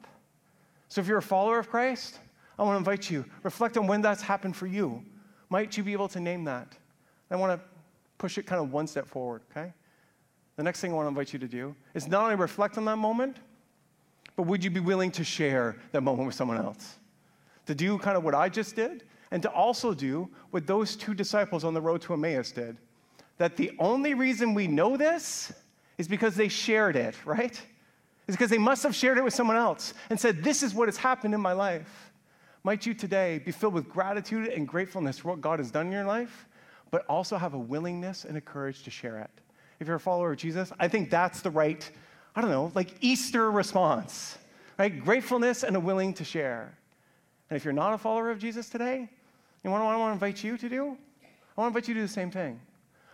So 0.90 1.00
if 1.00 1.06
you're 1.06 1.18
a 1.18 1.22
follower 1.22 1.58
of 1.60 1.70
Christ, 1.70 2.18
I 2.58 2.64
want 2.64 2.74
to 2.74 2.78
invite 2.78 3.08
you, 3.08 3.24
reflect 3.44 3.78
on 3.78 3.86
when 3.86 4.02
that's 4.02 4.20
happened 4.20 4.56
for 4.56 4.66
you. 4.66 5.02
Might 5.48 5.76
you 5.76 5.84
be 5.84 5.92
able 5.92 6.08
to 6.08 6.20
name 6.20 6.44
that? 6.44 6.76
I 7.30 7.36
want 7.36 7.58
to 7.58 7.64
push 8.18 8.36
it 8.38 8.44
kind 8.44 8.60
of 8.60 8.72
one 8.72 8.88
step 8.88 9.06
forward, 9.06 9.42
okay? 9.50 9.72
The 10.56 10.64
next 10.64 10.80
thing 10.80 10.90
I 10.90 10.94
want 10.96 11.06
to 11.06 11.08
invite 11.08 11.32
you 11.32 11.38
to 11.38 11.46
do 11.46 11.76
is 11.94 12.08
not 12.08 12.24
only 12.24 12.34
reflect 12.34 12.76
on 12.76 12.84
that 12.86 12.96
moment, 12.96 13.36
but 14.34 14.42
would 14.42 14.64
you 14.64 14.70
be 14.70 14.80
willing 14.80 15.12
to 15.12 15.22
share 15.22 15.76
that 15.92 16.00
moment 16.02 16.26
with 16.26 16.34
someone 16.34 16.58
else? 16.58 16.98
To 17.66 17.74
do 17.74 17.96
kind 17.96 18.16
of 18.16 18.24
what 18.24 18.34
I 18.34 18.48
just 18.48 18.74
did, 18.74 19.04
and 19.30 19.40
to 19.42 19.50
also 19.50 19.94
do 19.94 20.28
what 20.50 20.66
those 20.66 20.96
two 20.96 21.14
disciples 21.14 21.62
on 21.62 21.72
the 21.72 21.80
road 21.80 22.02
to 22.02 22.14
Emmaus 22.14 22.50
did. 22.50 22.76
That 23.38 23.56
the 23.56 23.70
only 23.78 24.14
reason 24.14 24.54
we 24.54 24.66
know 24.66 24.96
this 24.96 25.52
is 25.98 26.08
because 26.08 26.34
they 26.34 26.48
shared 26.48 26.96
it, 26.96 27.14
right? 27.24 27.62
Because 28.34 28.50
they 28.50 28.58
must 28.58 28.82
have 28.82 28.94
shared 28.94 29.18
it 29.18 29.24
with 29.24 29.34
someone 29.34 29.56
else 29.56 29.94
and 30.08 30.18
said, 30.18 30.42
This 30.42 30.62
is 30.62 30.74
what 30.74 30.88
has 30.88 30.96
happened 30.96 31.34
in 31.34 31.40
my 31.40 31.52
life. 31.52 32.12
Might 32.62 32.84
you 32.84 32.92
today 32.92 33.38
be 33.38 33.52
filled 33.52 33.74
with 33.74 33.88
gratitude 33.88 34.48
and 34.48 34.68
gratefulness 34.68 35.18
for 35.18 35.28
what 35.28 35.40
God 35.40 35.58
has 35.58 35.70
done 35.70 35.86
in 35.86 35.92
your 35.92 36.04
life 36.04 36.46
but 36.90 37.04
also 37.06 37.36
have 37.36 37.54
a 37.54 37.58
willingness 37.58 38.24
and 38.24 38.36
a 38.36 38.40
courage 38.40 38.82
to 38.82 38.90
share 38.90 39.18
it. 39.18 39.30
If 39.78 39.86
you're 39.86 39.96
a 39.96 40.00
follower 40.00 40.32
of 40.32 40.38
Jesus, 40.38 40.72
I 40.78 40.88
think 40.88 41.10
that's 41.10 41.40
the 41.40 41.50
right, 41.50 41.88
I 42.36 42.40
don't 42.40 42.50
know, 42.50 42.70
like 42.74 42.94
Easter 43.00 43.50
response, 43.50 44.36
right? 44.78 45.02
Gratefulness 45.02 45.62
and 45.62 45.76
a 45.76 45.80
willing 45.80 46.12
to 46.14 46.24
share. 46.24 46.76
And 47.48 47.56
if 47.56 47.64
you're 47.64 47.72
not 47.72 47.94
a 47.94 47.98
follower 47.98 48.30
of 48.30 48.38
Jesus 48.38 48.68
today, 48.68 48.98
you 49.62 49.70
know 49.70 49.72
what 49.72 49.82
I 49.82 49.96
want 49.96 50.10
to 50.10 50.12
invite 50.12 50.44
you 50.44 50.56
to 50.58 50.68
do? 50.68 50.96
I 51.56 51.60
want 51.60 51.72
to 51.72 51.78
invite 51.78 51.88
you 51.88 51.94
to 51.94 52.00
do 52.00 52.06
the 52.06 52.12
same 52.12 52.30
thing. 52.30 52.60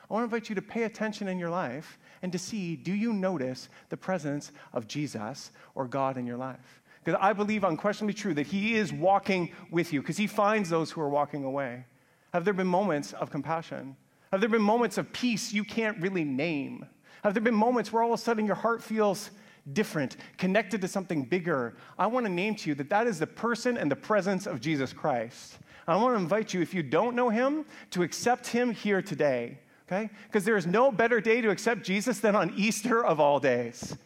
I 0.09 0.15
want 0.15 0.23
to 0.23 0.25
invite 0.25 0.49
you 0.49 0.55
to 0.55 0.63
pay 0.63 0.85
attention 0.85 1.29
in 1.29 1.39
your 1.39 1.51
life 1.51 1.99
and 2.23 2.33
to 2.33 2.39
see 2.39 2.77
do 2.77 2.93
you 2.93 3.13
notice 3.13 3.69
the 3.89 3.97
presence 3.97 4.53
of 4.73 4.89
Jesus 4.89 5.51
or 5.75 5.87
God 5.87 6.17
in 6.17 6.27
your 6.27 6.37
life? 6.37 6.83
Because 7.05 7.21
I 7.23 7.33
believe 7.33 7.63
unquestionably 7.63 8.15
true 8.15 8.35
that 8.35 8.47
He 8.47 8.75
is 8.75 8.93
walking 8.93 9.53
with 9.71 9.93
you 9.93 10.01
because 10.01 10.17
He 10.17 10.27
finds 10.27 10.69
those 10.69 10.91
who 10.91 11.01
are 11.01 11.09
walking 11.09 11.45
away. 11.45 11.85
Have 12.33 12.45
there 12.45 12.55
been 12.55 12.67
moments 12.67 13.13
of 13.13 13.31
compassion? 13.31 13.97
Have 14.33 14.41
there 14.41 14.49
been 14.49 14.63
moments 14.63 14.99
of 14.99 15.13
peace 15.13 15.53
you 15.53 15.65
can't 15.65 15.99
really 16.01 16.25
name? 16.25 16.85
Have 17.23 17.35
there 17.35 17.43
been 17.43 17.55
moments 17.55 17.93
where 17.93 18.03
all 18.03 18.13
of 18.13 18.21
a 18.21 18.23
sudden 18.23 18.47
your 18.47 18.57
heart 18.57 18.83
feels 18.83 19.31
different, 19.73 20.17
connected 20.37 20.81
to 20.81 20.89
something 20.89 21.25
bigger? 21.25 21.77
I 21.99 22.07
want 22.07 22.27
to 22.27 22.33
name 22.33 22.55
to 22.57 22.71
you 22.71 22.75
that 22.77 22.91
that 22.91 23.07
is 23.07 23.19
the 23.19 23.27
person 23.27 23.77
and 23.77 23.91
the 23.91 23.97
presence 23.97 24.47
of 24.47 24.61
Jesus 24.61 24.93
Christ. 24.93 25.59
I 25.89 25.97
want 25.97 26.17
to 26.17 26.21
invite 26.21 26.53
you, 26.53 26.61
if 26.61 26.75
you 26.75 26.83
don't 26.83 27.15
know 27.15 27.29
him, 27.29 27.65
to 27.91 28.03
accept 28.03 28.49
him 28.49 28.73
here 28.73 29.01
today, 29.01 29.59
okay? 29.87 30.11
Because 30.27 30.45
there 30.45 30.57
is 30.57 30.67
no 30.67 30.91
better 30.91 31.21
day 31.21 31.41
to 31.41 31.51
accept 31.51 31.83
Jesus 31.83 32.21
than 32.21 32.35
on 32.35 32.53
Easter 32.57 33.05
of 33.05 33.21
all 33.21 33.39
days. 33.39 33.97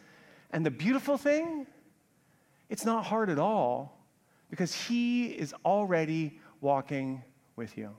And 0.51 0.65
the 0.65 0.71
beautiful 0.71 1.17
thing, 1.17 1.65
it's 2.69 2.85
not 2.85 3.05
hard 3.05 3.29
at 3.29 3.39
all 3.39 3.97
because 4.49 4.73
he 4.73 5.27
is 5.27 5.53
already 5.65 6.39
walking 6.59 7.23
with 7.55 7.77
you. 7.77 7.89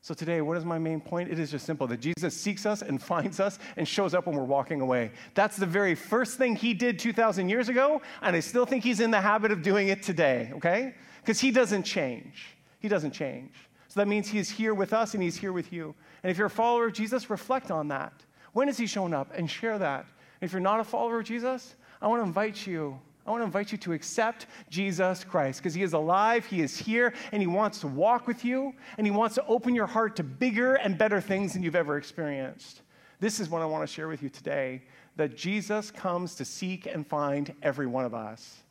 So, 0.00 0.12
today, 0.12 0.42
what 0.42 0.58
is 0.58 0.66
my 0.66 0.78
main 0.78 1.00
point? 1.00 1.30
It 1.30 1.38
is 1.38 1.50
just 1.50 1.64
simple 1.64 1.86
that 1.86 2.00
Jesus 2.00 2.36
seeks 2.36 2.66
us 2.66 2.82
and 2.82 3.02
finds 3.14 3.40
us 3.40 3.58
and 3.78 3.88
shows 3.88 4.12
up 4.12 4.26
when 4.26 4.36
we're 4.36 4.44
walking 4.44 4.82
away. 4.82 5.12
That's 5.32 5.56
the 5.56 5.64
very 5.64 5.94
first 5.94 6.36
thing 6.36 6.56
he 6.56 6.74
did 6.74 6.98
2,000 6.98 7.48
years 7.48 7.70
ago, 7.70 8.02
and 8.20 8.36
I 8.36 8.40
still 8.40 8.66
think 8.66 8.84
he's 8.84 9.00
in 9.00 9.10
the 9.10 9.20
habit 9.20 9.50
of 9.50 9.62
doing 9.62 9.88
it 9.88 10.02
today, 10.02 10.50
okay? 10.56 10.94
Because 11.22 11.40
he 11.40 11.50
doesn't 11.50 11.84
change. 11.84 12.48
He 12.80 12.88
doesn't 12.88 13.12
change. 13.12 13.54
So, 13.88 14.00
that 14.00 14.06
means 14.06 14.28
he's 14.28 14.50
here 14.50 14.74
with 14.74 14.92
us 14.92 15.14
and 15.14 15.22
he's 15.22 15.36
here 15.36 15.54
with 15.54 15.72
you. 15.72 15.94
And 16.24 16.30
if 16.30 16.38
you're 16.38 16.48
a 16.48 16.50
follower 16.50 16.86
of 16.86 16.94
Jesus, 16.94 17.30
reflect 17.30 17.70
on 17.70 17.86
that. 17.88 18.24
When 18.52 18.66
has 18.66 18.78
he 18.78 18.86
shown 18.86 19.14
up? 19.14 19.30
And 19.36 19.48
share 19.48 19.78
that. 19.78 20.06
And 20.40 20.48
if 20.48 20.52
you're 20.52 20.60
not 20.60 20.80
a 20.80 20.84
follower 20.84 21.20
of 21.20 21.24
Jesus, 21.24 21.76
I 22.02 22.08
want 22.08 22.20
to 22.20 22.26
invite 22.26 22.66
you 22.66 22.98
I 23.26 23.30
want 23.30 23.40
to 23.40 23.46
invite 23.46 23.72
you 23.72 23.78
to 23.78 23.92
accept 23.94 24.46
Jesus 24.68 25.24
Christ 25.24 25.60
because 25.60 25.72
He 25.72 25.82
is 25.82 25.94
alive, 25.94 26.44
He 26.44 26.60
is 26.60 26.76
here, 26.76 27.14
and 27.32 27.40
He 27.40 27.46
wants 27.46 27.80
to 27.80 27.88
walk 27.88 28.26
with 28.26 28.44
you, 28.44 28.74
and 28.98 29.06
He 29.06 29.10
wants 29.10 29.34
to 29.36 29.46
open 29.46 29.74
your 29.74 29.86
heart 29.86 30.16
to 30.16 30.22
bigger 30.22 30.74
and 30.74 30.98
better 30.98 31.20
things 31.20 31.54
than 31.54 31.62
you've 31.62 31.74
ever 31.74 31.96
experienced. 31.96 32.82
This 33.20 33.40
is 33.40 33.48
what 33.48 33.62
I 33.62 33.64
want 33.64 33.86
to 33.86 33.92
share 33.92 34.08
with 34.08 34.22
you 34.22 34.28
today 34.28 34.82
that 35.16 35.36
Jesus 35.36 35.90
comes 35.90 36.34
to 36.34 36.44
seek 36.44 36.86
and 36.86 37.06
find 37.06 37.54
every 37.62 37.86
one 37.86 38.04
of 38.04 38.14
us. 38.14 38.62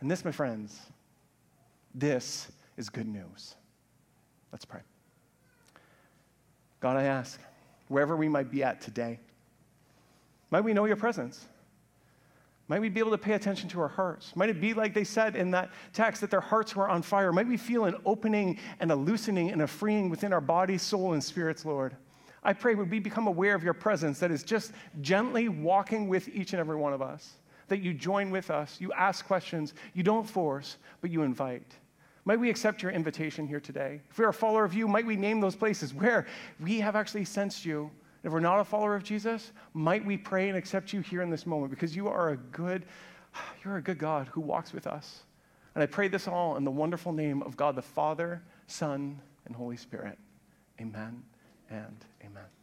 And 0.00 0.10
this, 0.10 0.24
my 0.24 0.32
friends, 0.32 0.80
this 1.94 2.50
is 2.76 2.88
good 2.88 3.06
news. 3.06 3.54
Let's 4.50 4.64
pray. 4.64 4.80
God, 6.80 6.96
I 6.96 7.04
ask, 7.04 7.38
wherever 7.88 8.16
we 8.16 8.28
might 8.28 8.50
be 8.50 8.62
at 8.62 8.80
today, 8.80 9.20
might 10.50 10.62
we 10.62 10.72
know 10.72 10.86
your 10.86 10.96
presence? 10.96 11.46
Might 12.68 12.80
we 12.80 12.88
be 12.88 13.00
able 13.00 13.10
to 13.10 13.18
pay 13.18 13.32
attention 13.32 13.68
to 13.70 13.80
our 13.80 13.88
hearts? 13.88 14.34
Might 14.36 14.48
it 14.48 14.60
be 14.60 14.74
like 14.74 14.94
they 14.94 15.02
said 15.02 15.34
in 15.34 15.50
that 15.50 15.70
text 15.92 16.20
that 16.20 16.30
their 16.30 16.40
hearts 16.40 16.76
were 16.76 16.88
on 16.88 17.02
fire? 17.02 17.32
Might 17.32 17.48
we 17.48 17.56
feel 17.56 17.84
an 17.84 17.96
opening 18.06 18.58
and 18.78 18.92
a 18.92 18.94
loosening 18.94 19.50
and 19.50 19.62
a 19.62 19.66
freeing 19.66 20.08
within 20.08 20.32
our 20.32 20.40
body, 20.40 20.78
soul, 20.78 21.12
and 21.12 21.22
spirits, 21.22 21.64
Lord? 21.64 21.96
I 22.44 22.52
pray 22.52 22.76
would 22.76 22.90
we 22.90 23.00
become 23.00 23.26
aware 23.26 23.54
of 23.54 23.64
your 23.64 23.74
presence 23.74 24.20
that 24.20 24.30
is 24.30 24.44
just 24.44 24.72
gently 25.00 25.48
walking 25.48 26.08
with 26.08 26.28
each 26.28 26.52
and 26.52 26.60
every 26.60 26.76
one 26.76 26.92
of 26.92 27.02
us. 27.02 27.32
That 27.66 27.80
you 27.80 27.92
join 27.92 28.30
with 28.30 28.50
us, 28.50 28.80
you 28.80 28.92
ask 28.92 29.26
questions, 29.26 29.74
you 29.92 30.02
don't 30.02 30.28
force, 30.28 30.76
but 31.00 31.10
you 31.10 31.22
invite. 31.22 31.74
Might 32.30 32.38
we 32.38 32.48
accept 32.48 32.80
your 32.80 32.92
invitation 32.92 33.48
here 33.48 33.58
today? 33.58 34.00
If 34.08 34.16
we 34.16 34.24
are 34.24 34.28
a 34.28 34.32
follower 34.32 34.62
of 34.62 34.72
you, 34.72 34.86
might 34.86 35.04
we 35.04 35.16
name 35.16 35.40
those 35.40 35.56
places 35.56 35.92
where 35.92 36.28
we 36.60 36.78
have 36.78 36.94
actually 36.94 37.24
sensed 37.24 37.64
you 37.64 37.90
if 38.22 38.30
we're 38.30 38.38
not 38.38 38.60
a 38.60 38.64
follower 38.64 38.94
of 38.94 39.02
Jesus, 39.02 39.50
might 39.74 40.06
we 40.06 40.16
pray 40.16 40.48
and 40.48 40.56
accept 40.56 40.92
you 40.92 41.00
here 41.00 41.22
in 41.22 41.30
this 41.30 41.44
moment 41.44 41.72
because 41.72 41.96
you 41.96 42.06
are 42.06 42.30
a 42.30 42.36
good, 42.36 42.84
you're 43.64 43.78
a 43.78 43.82
good 43.82 43.98
God 43.98 44.28
who 44.28 44.40
walks 44.40 44.72
with 44.72 44.86
us. 44.86 45.24
And 45.74 45.82
I 45.82 45.86
pray 45.86 46.06
this 46.06 46.28
all 46.28 46.56
in 46.56 46.62
the 46.62 46.70
wonderful 46.70 47.12
name 47.12 47.42
of 47.42 47.56
God 47.56 47.74
the 47.74 47.82
Father, 47.82 48.40
Son, 48.68 49.18
and 49.46 49.56
Holy 49.56 49.76
Spirit. 49.76 50.16
Amen 50.80 51.24
and 51.68 51.96
amen. 52.24 52.59